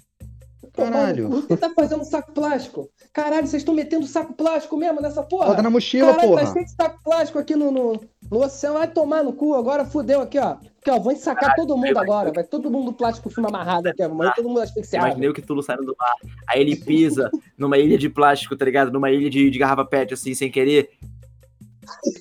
Caralho. 0.85 1.29
Por 1.29 1.47
que 1.47 1.57
tá 1.57 1.71
fazendo 1.71 2.05
saco 2.05 2.33
plástico? 2.33 2.89
Caralho, 3.13 3.47
vocês 3.47 3.63
estão 3.63 3.75
metendo 3.75 4.07
saco 4.07 4.33
plástico 4.33 4.77
mesmo 4.77 5.01
nessa 5.01 5.23
porra? 5.23 5.47
Bota 5.47 5.63
na 5.63 5.71
mochila, 5.71 6.13
Caralho, 6.13 6.29
porra. 6.29 6.47
tá 6.47 6.53
cheio 6.53 6.65
de 6.65 6.71
saco 6.73 7.01
plástico 7.03 7.39
aqui 7.39 7.57
no, 7.57 7.71
no, 7.71 8.01
no 8.31 8.45
oceano. 8.45 8.79
Vai 8.79 8.89
tomar 8.89 9.25
no 9.25 9.33
cu, 9.33 9.55
agora 9.55 9.85
fudeu 9.85 10.21
aqui, 10.21 10.39
ó. 10.39 10.53
Aqui, 10.53 10.91
ó, 10.91 10.99
vou 10.99 11.13
ensacar 11.13 11.55
todo 11.57 11.77
mundo 11.77 11.99
agora. 11.99 12.33
Vai 12.33 12.45
todo 12.45 12.71
mundo 12.71 12.93
plástico 12.93 13.29
filme 13.29 13.49
amarrado 13.49 13.89
aqui, 13.89 14.07
vai 14.07 14.33
todo 14.35 14.49
mundo 14.49 14.61
asfixiado. 14.61 15.07
Imaginei 15.07 15.29
o 15.29 15.35
que 15.35 15.43
Tulu 15.43 15.63
saindo 15.63 15.85
do 15.85 15.97
mar. 15.99 16.15
Aí 16.49 16.61
ele 16.61 16.77
pisa 16.77 17.31
numa 17.57 17.77
ilha 17.79 17.99
de 17.99 18.09
plástico, 18.09 18.57
tá 18.57 18.65
ligado? 18.65 18.93
Numa 18.93 19.11
ilha 19.11 19.29
de, 19.29 19.51
de 19.51 19.59
garrafa 19.59 19.85
pet, 19.85 20.15
assim, 20.15 20.35
sem 20.35 20.51
querer. 20.51 20.91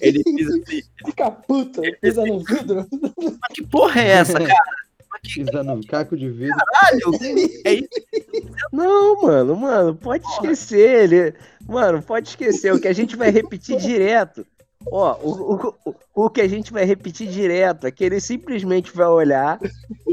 Ele 0.01 0.23
pisa 0.23 0.57
assim. 0.57 0.81
Fica 1.05 1.29
puto, 1.29 1.81
pisa 2.01 2.25
no 2.25 2.39
vidro. 2.39 2.87
Mas 3.21 3.53
que 3.53 3.65
porra 3.65 4.01
é 4.01 4.07
essa, 4.09 4.39
cara? 4.39 4.53
Pisa 5.23 5.63
no 5.63 5.85
caco 5.85 6.15
de 6.15 6.29
vidro. 6.29 6.57
Caralho! 6.57 7.19
É 7.65 7.73
isso? 7.73 7.89
Não, 8.71 9.21
mano, 9.21 9.55
mano, 9.55 9.95
pode 9.95 10.25
esquecer. 10.25 11.03
Ele... 11.03 11.33
Mano, 11.67 12.01
pode 12.01 12.29
esquecer. 12.29 12.73
O 12.73 12.79
que 12.79 12.87
a 12.87 12.93
gente 12.93 13.15
vai 13.15 13.29
repetir 13.29 13.77
direto. 13.77 14.45
Ó, 14.91 15.17
o, 15.21 15.53
o, 15.53 15.75
o, 15.85 15.95
o 16.25 16.29
que 16.29 16.41
a 16.41 16.47
gente 16.47 16.71
vai 16.71 16.85
repetir 16.85 17.27
direto 17.27 17.87
é 17.87 17.91
que 17.91 18.03
ele 18.03 18.19
simplesmente 18.19 18.95
vai 18.95 19.07
olhar, 19.07 19.59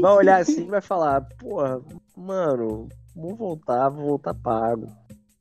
vai 0.01 0.11
olhar 0.11 0.41
assim 0.41 0.63
e 0.63 0.69
vai 0.69 0.81
falar, 0.81 1.21
porra, 1.39 1.79
mano, 2.15 2.89
vou 3.15 3.35
voltar, 3.35 3.89
vou 3.89 4.05
voltar 4.05 4.33
pra 4.33 4.71
água. 4.71 4.89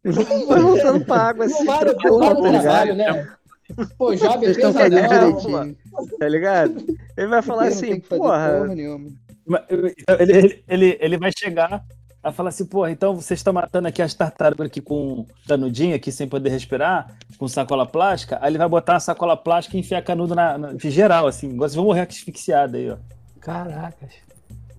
Vai 0.05 0.61
voltando 0.61 1.05
pra 1.05 1.17
água 1.17 1.47
assim, 1.47 1.65
tá 1.65 1.85
ligado? 1.85 2.43
trabalho, 2.43 2.95
né? 2.95 3.35
Pô, 3.97 4.09
pesadão. 4.09 4.73
fazendo 4.73 5.09
pô. 5.09 5.09
direitinho. 5.09 5.77
Tá 6.19 6.29
ligado? 6.29 6.85
Ele 7.17 7.27
vai 7.27 7.43
falar 7.43 7.69
assim, 7.69 7.99
porra, 8.01 8.59
porra 8.61 8.75
nenhuma. 8.75 9.11
Ele, 9.69 9.95
ele, 10.33 10.65
ele, 10.69 10.99
ele 11.01 11.19
vai 11.19 11.31
chegar 11.37 11.85
a 12.23 12.33
falar 12.33 12.49
assim, 12.49 12.65
porra, 12.65 12.91
então 12.91 13.15
vocês 13.15 13.41
estão 13.41 13.53
matando 13.53 13.87
aqui 13.87 14.01
as 14.01 14.15
tartarugas 14.15 14.67
aqui 14.69 14.81
com 14.81 15.27
canudinho 15.47 15.95
aqui 15.95 16.11
sem 16.11 16.27
poder 16.27 16.49
respirar, 16.49 17.15
com 17.37 17.47
sacola 17.47 17.85
plástica, 17.85 18.39
aí 18.41 18.51
ele 18.51 18.57
vai 18.59 18.69
botar 18.69 18.95
uma 18.95 19.01
sacola 19.01 19.37
plástica 19.37 19.77
e 19.77 19.81
enfiar 19.81 20.01
canudo 20.03 20.35
na, 20.35 20.57
na- 20.57 20.73
de 20.73 20.91
geral, 20.91 21.27
assim, 21.27 21.55
vocês 21.57 21.75
vão 21.75 21.85
morrer 21.85 22.01
asfixiado 22.09 22.77
aí, 22.79 22.91
ó. 22.91 22.97
caracas. 23.41 24.15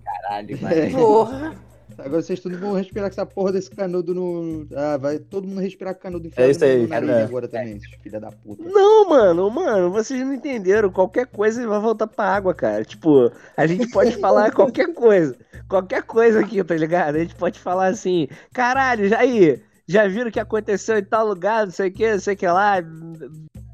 Caralho, 0.04 0.58
mano. 0.62 0.90
Porra. 0.90 1.65
Agora 1.98 2.20
vocês 2.20 2.40
tudo 2.40 2.58
vão 2.58 2.74
respirar 2.74 3.08
com 3.08 3.14
essa 3.14 3.24
porra 3.24 3.52
desse 3.52 3.70
canudo 3.70 4.14
no. 4.14 4.66
Ah, 4.74 4.96
vai 4.96 5.18
todo 5.18 5.46
mundo 5.46 5.60
respirar 5.60 5.94
com 5.94 6.00
canudo 6.00 6.26
enfiado 6.26 6.48
É 6.48 6.50
isso 6.50 6.64
aí, 6.64 6.82
no 6.82 6.88
nariz 6.88 7.10
é. 7.10 7.22
agora 7.22 7.48
também, 7.48 7.76
esses 7.76 7.90
filha 8.02 8.20
da 8.20 8.30
puta. 8.30 8.62
Não, 8.64 9.08
mano, 9.08 9.50
mano, 9.50 9.90
vocês 9.90 10.20
não 10.20 10.34
entenderam. 10.34 10.90
Qualquer 10.90 11.26
coisa 11.26 11.66
vai 11.66 11.80
voltar 11.80 12.06
pra 12.06 12.26
água, 12.26 12.54
cara. 12.54 12.84
Tipo, 12.84 13.32
a 13.56 13.66
gente 13.66 13.88
pode 13.90 14.12
falar 14.20 14.52
qualquer 14.52 14.92
coisa. 14.92 15.36
Qualquer 15.68 16.02
coisa 16.02 16.40
aqui, 16.40 16.62
tá 16.62 16.74
ligado? 16.74 17.16
A 17.16 17.20
gente 17.20 17.34
pode 17.34 17.58
falar 17.58 17.86
assim, 17.86 18.28
caralho, 18.52 19.08
já 19.08 19.18
aí, 19.18 19.62
já 19.86 20.06
viram 20.06 20.28
o 20.28 20.32
que 20.32 20.40
aconteceu 20.40 20.98
em 20.98 21.04
tal 21.04 21.26
lugar, 21.26 21.64
não 21.64 21.72
sei 21.72 21.88
o 21.88 21.92
que, 21.92 22.12
não 22.12 22.20
sei 22.20 22.34
o 22.34 22.36
que 22.36 22.46
lá. 22.46 22.76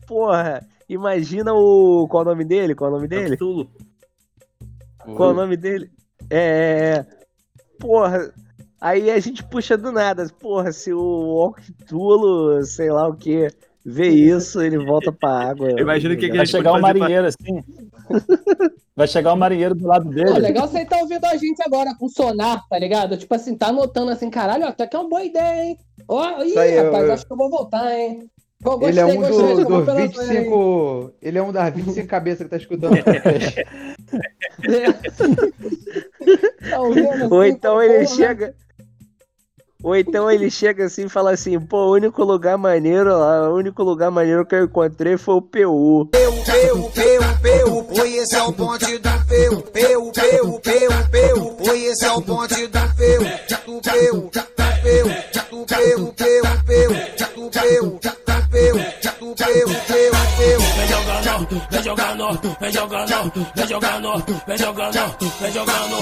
Porra, 0.06 0.64
imagina 0.88 1.52
o. 1.52 2.06
Qual 2.08 2.22
é 2.22 2.26
o 2.26 2.28
nome 2.30 2.44
dele? 2.44 2.74
Qual 2.74 2.88
é 2.88 2.92
o 2.92 2.96
nome 2.96 3.08
dele? 3.08 3.36
Tulu. 3.36 3.68
Qual 5.16 5.30
é 5.30 5.32
o 5.32 5.36
nome 5.36 5.56
dele? 5.56 5.90
É. 6.30 7.04
Porra, 7.82 8.32
Aí 8.80 9.12
a 9.12 9.20
gente 9.20 9.44
puxa 9.44 9.76
do 9.76 9.92
nada. 9.92 10.26
Porra, 10.40 10.72
se 10.72 10.92
o 10.92 10.98
Octulo, 11.46 12.64
sei 12.64 12.90
lá 12.90 13.06
o 13.08 13.14
que, 13.14 13.46
vê 13.86 14.08
isso, 14.08 14.60
ele 14.60 14.84
volta 14.84 15.12
pra 15.12 15.50
água. 15.50 15.70
Imagina 15.80 16.14
o 16.14 16.16
que, 16.16 16.28
que 16.28 16.36
Vai 16.36 16.46
chegar 16.46 16.72
um 16.72 16.80
marinheiro 16.80 17.28
assim. 17.28 17.62
Vai 18.96 19.06
chegar 19.06 19.34
um 19.34 19.36
marinheiro 19.36 19.76
do 19.76 19.86
lado 19.86 20.06
Pô, 20.06 20.10
dele. 20.10 20.40
legal 20.40 20.66
você 20.66 20.84
tá 20.84 20.98
ouvindo 20.98 21.24
a 21.24 21.36
gente 21.36 21.62
agora 21.64 21.94
com 21.96 22.08
sonar, 22.08 22.60
tá 22.68 22.76
ligado? 22.76 23.16
Tipo 23.16 23.32
assim, 23.36 23.56
tá 23.56 23.68
anotando 23.68 24.10
assim, 24.10 24.28
caralho, 24.28 24.64
ó, 24.64 24.68
até 24.70 24.84
que 24.84 24.96
é 24.96 24.98
uma 24.98 25.08
boa 25.08 25.22
ideia, 25.22 25.64
hein? 25.64 25.78
Ó, 26.08 26.42
ih, 26.42 26.58
aí, 26.58 26.76
rapaz, 26.76 27.06
eu- 27.06 27.12
acho 27.14 27.24
que 27.26 27.32
eu 27.32 27.36
vou 27.36 27.48
voltar, 27.50 27.96
hein? 27.96 28.28
Pô, 28.62 28.78
Ele 28.86 28.98
é 29.00 29.04
gostei, 29.04 29.18
um 29.18 29.20
gostei, 29.20 29.54
do, 29.54 29.62
chamou 29.62 29.80
do 29.80 29.84
pela 29.86 30.06
25. 30.06 31.12
Ele 31.22 31.38
é 31.38 31.42
um 31.42 31.52
das 31.52 31.72
25 31.74 32.06
cabeças 32.08 32.44
que 32.44 32.50
tá 32.50 32.56
escutando. 32.56 32.94
Tá 36.68 36.80
Ou 37.30 37.40
assim, 37.40 37.48
então 37.48 37.80
pô, 37.82 37.82
ele 37.82 38.04
porra. 38.04 38.06
chega. 38.06 38.54
Ou 39.82 39.96
então 39.96 40.30
ele 40.30 40.50
chega 40.50 40.84
assim 40.84 41.06
e 41.06 41.08
fala 41.08 41.32
assim, 41.32 41.58
pô, 41.58 41.86
o 41.86 41.92
único 41.92 42.22
lugar 42.22 42.56
maneiro 42.56 43.10
lá, 43.18 43.50
o 43.50 43.56
único 43.56 43.82
lugar 43.82 44.10
maneiro 44.10 44.46
que 44.46 44.54
eu 44.54 44.64
encontrei 44.64 45.16
foi 45.16 45.34
o 45.34 45.42
PU. 45.42 46.08
Peu, 46.10 46.32
peu, 46.44 46.90
peu, 47.42 47.86
oi, 48.00 48.16
esse 48.16 48.36
é 48.36 48.42
o 48.42 48.52
ponte 48.52 48.98
do 48.98 49.10
peu. 49.26 49.62
Peu, 49.72 50.12
peu, 50.12 50.60
peu, 50.60 50.90
peu, 51.10 51.56
oi, 51.68 51.84
esse 51.86 52.04
é 52.04 52.12
o 52.12 52.22
ponte 52.22 52.66
do 52.68 52.78
peu. 52.96 53.18
Do 53.66 53.80
peu, 53.80 54.30
do 54.30 54.42
peu, 54.82 55.22
do 55.50 56.12
peu, 56.12 56.12
peu, 56.12 56.88
do 57.26 57.50
peu, 57.50 57.90
do 57.90 58.10
peu, 58.50 58.76
do 59.20 59.34
peu, 59.34 59.66
peu. 60.36 60.58
Vem 60.82 60.88
jogando, 60.88 61.62
vem 61.70 61.82
jogando, 61.82 62.56
vem 62.60 62.72
jogando, 62.72 63.46
vem 63.54 63.66
jogando, 63.68 64.24
vem 64.46 64.58
jogando, 64.58 65.32
vem 65.40 65.52
jogando. 65.52 65.96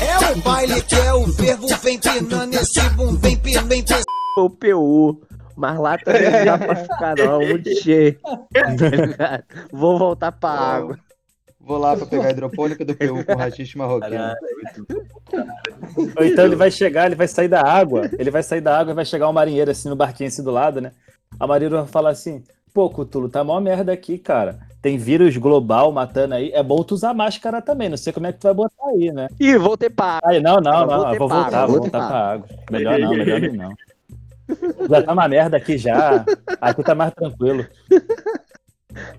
É 0.00 0.32
o 0.32 0.36
baile 0.42 0.82
que 0.82 0.94
é 0.94 1.14
o 1.14 1.26
fervo, 1.32 1.66
vem 1.82 1.98
pinando 1.98 2.56
esse 2.56 2.80
bum, 2.90 3.13
o 4.38 4.50
PU. 4.50 5.20
Mas 5.56 5.78
lá 5.78 5.96
também 5.98 6.30
não 6.30 6.44
dá 6.44 6.58
pra 6.58 6.76
ficar 6.76 7.16
não, 7.16 7.38
muito 7.40 7.70
cheio. 7.80 8.18
Vou 9.72 9.98
voltar 9.98 10.32
pra 10.32 10.50
água. 10.50 10.98
Vou 11.60 11.78
lá 11.78 11.96
pra 11.96 12.06
pegar 12.06 12.26
a 12.26 12.30
hidropônica 12.30 12.84
do 12.84 12.94
PU 12.94 13.24
com 13.24 13.36
rachixe 13.36 13.78
marroquino. 13.78 14.34
Ou 16.16 16.24
então 16.24 16.44
ele 16.44 16.56
vai 16.56 16.70
chegar, 16.70 17.06
ele 17.06 17.14
vai 17.14 17.28
sair 17.28 17.48
da 17.48 17.62
água, 17.62 18.10
ele 18.18 18.30
vai 18.30 18.42
sair 18.42 18.60
da 18.60 18.78
água 18.78 18.92
e 18.92 18.94
vai 18.94 19.04
chegar 19.04 19.28
um 19.28 19.32
marinheiro 19.32 19.70
assim 19.70 19.88
no 19.88 19.96
barquinho 19.96 20.28
assim 20.28 20.42
do 20.42 20.50
lado, 20.50 20.80
né? 20.80 20.92
A 21.40 21.46
marinheiro 21.46 21.76
vai 21.76 21.86
falar 21.86 22.10
assim: 22.10 22.42
pô, 22.74 22.90
Cutulo, 22.90 23.28
tá 23.28 23.44
mó 23.44 23.58
merda 23.60 23.92
aqui, 23.92 24.18
cara. 24.18 24.58
Tem 24.82 24.98
vírus 24.98 25.36
global 25.36 25.92
matando 25.92 26.34
aí. 26.34 26.50
É 26.52 26.62
bom 26.62 26.82
tu 26.82 26.92
usar 26.94 27.14
máscara 27.14 27.62
também. 27.62 27.88
Não 27.88 27.96
sei 27.96 28.12
como 28.12 28.26
é 28.26 28.32
que 28.32 28.40
tu 28.40 28.42
vai 28.42 28.52
botar 28.52 28.88
aí, 28.88 29.12
né? 29.12 29.28
Ih, 29.40 29.56
voltei 29.56 29.88
pra 29.88 30.18
água. 30.18 30.30
Aí, 30.30 30.40
não, 30.40 30.56
não, 30.56 30.84
não. 30.84 31.16
vou 31.16 31.28
pra 31.28 31.38
voltar, 31.38 31.66
vou 31.66 31.80
voltar 31.80 32.08
pra 32.08 32.32
água. 32.32 32.48
Melhor 32.70 32.98
não, 32.98 33.10
melhor 33.10 33.40
não. 33.40 33.68
não. 33.68 33.74
Já 34.90 35.02
tá 35.02 35.12
uma 35.12 35.28
merda 35.28 35.56
aqui 35.56 35.78
já. 35.78 36.22
Aqui 36.60 36.82
tá 36.82 36.94
mais 36.94 37.14
tranquilo. 37.14 37.64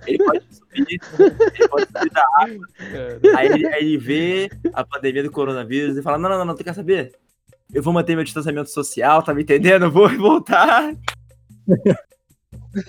Ele 0.06 0.18
pode 0.24 0.44
subir, 0.52 0.86
ele 0.88 1.68
pode 1.68 1.88
subir 1.88 2.12
da 2.12 2.26
água. 2.36 2.68
Aí 3.36 3.48
ele, 3.48 3.68
aí 3.68 3.86
ele 3.86 3.98
vê 3.98 4.50
a 4.72 4.84
pandemia 4.84 5.24
do 5.24 5.32
coronavírus 5.32 5.98
e 5.98 6.02
fala: 6.04 6.18
Não, 6.18 6.30
não, 6.30 6.38
não, 6.38 6.46
não, 6.46 6.56
tu 6.56 6.64
quer 6.64 6.76
saber? 6.76 7.14
Eu 7.74 7.82
vou 7.82 7.92
manter 7.92 8.16
meu 8.16 8.24
distanciamento 8.24 8.70
social, 8.70 9.24
tá 9.24 9.34
me 9.34 9.42
entendendo? 9.42 9.86
Eu 9.86 9.92
vou 9.92 10.08
voltar. 10.16 10.94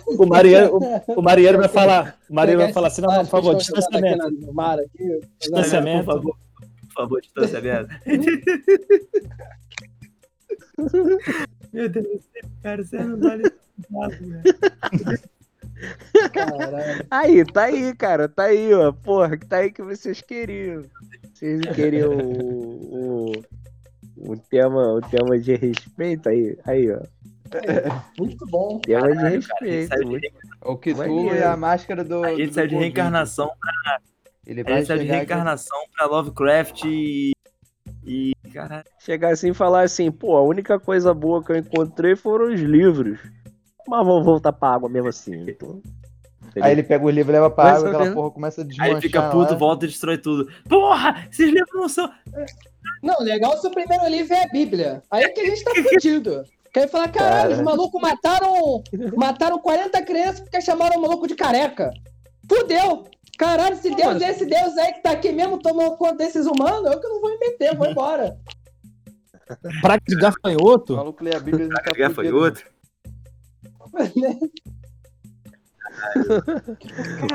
O 0.06 0.26
marinheiro, 0.26 0.76
o, 0.76 1.20
o 1.20 1.22
marinheiro 1.22 1.58
vai 1.58 1.68
falar. 1.68 2.18
O 2.28 2.34
marinheiro 2.34 2.62
vai 2.62 2.72
falar 2.72 2.88
assim: 2.88 3.02
não, 3.02 3.14
por 3.18 3.26
favor, 3.26 3.54
aqui 3.54 3.64
distanciamento. 3.64 4.52
mar 4.52 4.78
aqui. 4.78 5.20
Distanciamento. 5.38 6.04
Por 6.04 6.14
favor, 6.14 6.36
por 6.80 6.92
favor, 6.94 7.20
distanciamento. 7.20 7.88
Meu 11.72 11.88
Deus, 11.88 12.20
cara, 12.62 12.84
você 12.84 12.98
não 12.98 13.18
vale 13.18 13.50
nada, 13.90 14.16
velho. 14.16 14.42
Caralho. 16.32 17.06
Aí, 17.10 17.44
tá 17.44 17.64
aí, 17.64 17.94
cara, 17.94 18.28
tá 18.28 18.44
aí, 18.44 18.72
ó. 18.72 18.92
Porra, 18.92 19.36
que 19.36 19.46
tá 19.46 19.58
aí 19.58 19.70
que 19.70 19.82
vocês 19.82 20.22
queriam. 20.22 20.82
Vocês 21.34 21.60
queriam 21.74 22.16
o, 22.16 23.32
o, 24.16 24.32
o 24.32 24.36
tema, 24.36 24.94
o 24.94 25.00
tema 25.02 25.38
de 25.38 25.54
respeito 25.54 26.28
aí, 26.28 26.56
aí, 26.64 26.90
ó. 26.90 27.00
Muito 28.18 28.46
bom. 28.46 28.78
Tema 28.80 29.08
de 29.08 29.14
Caralho, 29.14 29.16
cara, 29.16 29.26
a 29.28 29.30
gente 29.30 29.48
respeito. 29.48 29.88
saiu 29.88 30.04
de, 30.04 30.08
muito- 30.10 31.30
O 31.30 31.34
e 31.34 31.42
a 31.42 31.56
máscara 31.56 32.04
do. 32.04 32.24
a 32.24 32.30
gente 32.34 32.48
do 32.48 32.54
saiu 32.54 32.68
de 32.68 32.74
reencarnação 32.76 33.50
pra, 33.60 33.98
Ele 34.46 34.60
a 34.60 34.64
vai 34.64 34.84
saiu 34.84 34.98
de 34.98 35.04
aqui- 35.04 35.12
reencarnação 35.12 35.78
pra 35.96 36.06
Lovecraft 36.06 36.84
e. 36.84 37.32
E. 38.04 38.32
Caralho. 38.52 38.84
Chegar 39.00 39.32
assim 39.32 39.50
e 39.50 39.54
falar 39.54 39.82
assim, 39.82 40.10
pô, 40.10 40.36
a 40.36 40.42
única 40.42 40.78
coisa 40.80 41.12
boa 41.12 41.42
que 41.44 41.52
eu 41.52 41.56
encontrei 41.56 42.16
foram 42.16 42.52
os 42.52 42.60
livros. 42.60 43.18
Mas 43.88 44.04
vou 44.06 44.22
voltar 44.24 44.52
pra 44.52 44.70
água 44.70 44.88
mesmo 44.88 45.08
assim. 45.08 45.44
Então. 45.48 45.80
Aí 46.60 46.72
ele 46.72 46.82
pega 46.82 47.04
o 47.04 47.10
livro 47.10 47.32
e 47.32 47.34
leva 47.34 47.50
pra 47.50 47.72
água, 47.74 47.90
aquela 47.90 48.12
porra 48.14 48.30
começa 48.30 48.62
a 48.62 48.64
Aí 48.64 48.68
desmanchar. 48.68 48.92
ele 48.94 49.00
fica 49.02 49.22
puto, 49.30 49.52
lá. 49.52 49.58
volta 49.58 49.84
e 49.84 49.88
destrói 49.88 50.16
tudo. 50.16 50.50
Porra! 50.66 51.26
Esses 51.30 51.46
livros 51.52 51.74
não 51.74 51.88
são. 51.88 52.10
Não, 53.02 53.16
legal 53.20 53.58
se 53.58 53.66
o 53.66 53.70
primeiro 53.70 54.08
livro 54.08 54.32
é 54.32 54.44
a 54.44 54.48
Bíblia. 54.48 55.02
Aí 55.10 55.28
que 55.28 55.40
a 55.40 55.44
gente 55.44 55.62
tá 55.62 55.70
fudido. 55.84 56.44
Que 56.76 56.80
aí 56.80 56.88
fala, 56.88 57.08
caralho, 57.08 57.54
os 57.54 57.62
malucos 57.62 57.98
mataram, 57.98 58.82
mataram 59.16 59.58
40 59.58 60.02
crianças 60.02 60.40
porque 60.40 60.60
chamaram 60.60 60.98
o 60.98 61.00
maluco 61.00 61.26
de 61.26 61.34
careca. 61.34 61.90
Fudeu! 62.46 63.04
Caralho, 63.38 63.76
se 63.78 63.94
Deus 63.94 64.20
é 64.20 64.30
esse 64.30 64.44
Deus 64.44 64.76
aí 64.76 64.92
que 64.92 65.02
tá 65.02 65.12
aqui 65.12 65.32
mesmo 65.32 65.58
tomando 65.58 65.96
conta 65.96 66.16
desses 66.16 66.44
humanos, 66.44 66.92
eu 66.92 67.00
que 67.00 67.08
não 67.08 67.18
vou 67.22 67.30
me 67.30 67.38
meter, 67.38 67.68
eu 67.68 67.76
vou 67.78 67.86
embora. 67.86 68.36
Praga 69.80 70.02
de 70.06 70.16
O 70.16 70.18
gafanhoto? 70.18 70.96
maluco 70.96 71.24
lê 71.24 71.34
a 71.34 71.40
Bíblia 71.40 71.64
e 71.64 71.68
não 71.68 71.76
tá 71.76 72.10
fudido. 72.10 72.36
outro. 72.36 72.66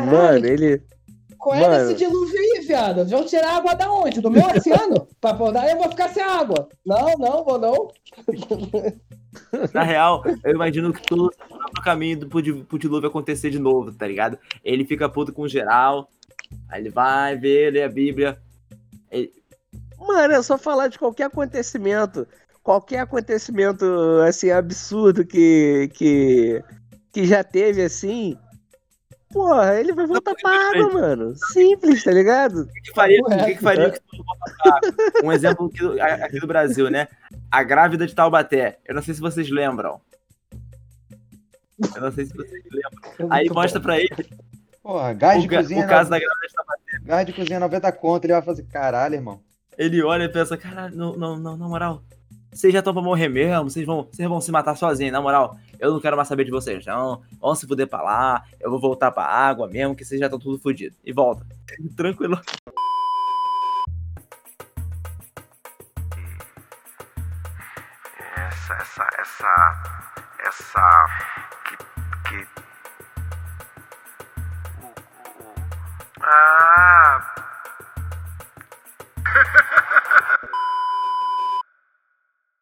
Mano, 0.05 0.45
ele. 0.45 0.83
Qual 1.39 1.55
é 1.55 1.61
Mano. 1.61 1.83
esse 1.85 1.95
dilúvio 1.95 2.37
aí, 2.39 2.63
viado? 2.67 3.07
Vão 3.07 3.25
tirar 3.25 3.55
água 3.55 3.73
da 3.73 3.91
onde? 3.91 4.21
Do 4.21 4.29
meu 4.29 4.45
oceano? 4.45 5.07
pra 5.19 5.33
poder... 5.33 5.71
Eu 5.71 5.77
vou 5.77 5.89
ficar 5.89 6.09
sem 6.09 6.21
água. 6.21 6.69
Não, 6.85 7.17
não, 7.17 7.43
vou 7.43 7.57
não. 7.57 7.91
Na 9.73 9.83
real, 9.83 10.23
eu 10.43 10.51
imagino 10.53 10.91
que 10.91 11.01
tudo 11.03 11.31
no 11.75 11.81
caminho 11.83 12.19
do, 12.19 12.27
pro, 12.27 12.41
di- 12.41 12.53
pro 12.63 12.77
dilúvio 12.77 13.07
acontecer 13.07 13.49
de 13.49 13.59
novo, 13.59 13.91
tá 13.91 14.05
ligado? 14.07 14.37
Ele 14.63 14.85
fica 14.85 15.07
puto 15.07 15.31
com 15.31 15.47
geral. 15.47 16.09
Aí 16.67 16.81
ele 16.81 16.89
vai 16.89 17.37
ver, 17.37 17.71
lê 17.71 17.83
a 17.83 17.89
Bíblia. 17.89 18.37
Mano, 19.97 20.33
é 20.33 20.41
só 20.41 20.57
falar 20.57 20.87
de 20.87 20.97
qualquer 20.99 21.25
acontecimento. 21.25 22.27
Qualquer 22.63 22.99
acontecimento, 22.99 23.85
assim, 24.27 24.51
absurdo 24.51 25.25
que. 25.25 25.89
que. 25.93 26.63
que 27.11 27.25
já 27.25 27.43
teve 27.43 27.83
assim. 27.83 28.37
Porra, 29.31 29.79
ele 29.79 29.93
vai 29.93 30.05
voltar 30.07 30.33
pra 30.35 30.69
água, 30.69 30.93
mano. 30.93 31.33
Simples, 31.35 32.03
tá 32.03 32.11
ligado? 32.11 32.61
O 32.63 32.67
que, 32.67 32.81
que 32.81 32.91
faria, 32.93 33.21
o 33.21 33.25
que, 33.25 33.55
que 33.55 33.61
faria 33.61 33.89
que 33.91 33.99
volta 34.17 34.55
pra 34.63 34.75
água? 34.77 34.91
Um 35.23 35.31
exemplo 35.31 35.67
aqui 35.67 35.79
do, 35.79 36.01
a- 36.01 36.05
aqui 36.25 36.39
do 36.39 36.47
Brasil, 36.47 36.89
né? 36.89 37.07
A 37.49 37.63
grávida 37.63 38.05
de 38.05 38.13
Taubaté. 38.15 38.79
Eu 38.85 38.95
não 38.95 39.01
sei 39.01 39.13
se 39.13 39.21
vocês 39.21 39.49
lembram. 39.49 40.01
Eu 41.95 42.01
não 42.01 42.11
sei 42.11 42.25
se 42.25 42.33
vocês 42.35 42.63
lembram. 42.71 43.27
Aí 43.31 43.49
mostra 43.49 43.79
pra 43.79 43.97
ele 43.97 44.09
Porra, 44.83 45.13
gás 45.13 45.37
o, 45.39 45.41
de 45.41 45.47
ga- 45.47 45.57
cozinha. 45.61 45.85
o 45.85 45.87
caso 45.89 46.09
no- 46.09 46.11
da 46.11 46.19
grávida 46.19 46.47
de 46.47 46.53
Taubaté. 46.53 46.81
Gás 47.03 47.25
de 47.25 47.33
cozinha 47.33 47.59
90 47.59 47.91
conto. 47.93 48.25
Ele 48.25 48.33
vai 48.33 48.41
fazer, 48.41 48.63
caralho, 48.63 49.15
irmão. 49.15 49.39
Ele 49.77 50.03
olha 50.03 50.23
e 50.25 50.29
pensa, 50.29 50.57
caralho, 50.57 50.95
não, 50.95 51.15
não, 51.15 51.37
não, 51.39 51.57
na 51.57 51.67
moral, 51.67 52.03
vocês 52.51 52.71
já 52.73 52.79
estão 52.79 52.93
pra 52.93 53.01
morrer 53.01 53.29
mesmo, 53.29 53.69
vocês 53.69 53.85
vão, 53.85 54.07
vocês 54.11 54.27
vão 54.27 54.41
se 54.41 54.51
matar 54.51 54.75
sozinhos, 54.75 55.13
na 55.13 55.21
moral, 55.21 55.57
eu 55.79 55.91
não 55.93 55.99
quero 55.99 56.15
mais 56.15 56.27
saber 56.27 56.43
de 56.45 56.51
vocês, 56.51 56.85
não. 56.85 57.21
Vão 57.39 57.55
se 57.55 57.65
fuder 57.67 57.87
pra 57.87 58.01
lá, 58.01 58.43
eu 58.59 58.69
vou 58.69 58.79
voltar 58.79 59.11
pra 59.11 59.23
água 59.23 59.67
mesmo, 59.67 59.95
que 59.95 60.03
vocês 60.05 60.19
já 60.19 60.25
estão 60.27 60.39
tudo 60.39 60.59
fodidos. 60.59 60.97
E 61.03 61.11
volta. 61.13 61.45
Tranquilo. 61.95 62.39
Essa, 68.35 68.73
essa, 68.75 69.07
essa, 69.19 69.83
essa, 70.45 71.05
que, 71.65 71.77
que, 72.29 72.47
o, 74.81 74.87
o- 74.87 76.23
ah, 76.23 77.00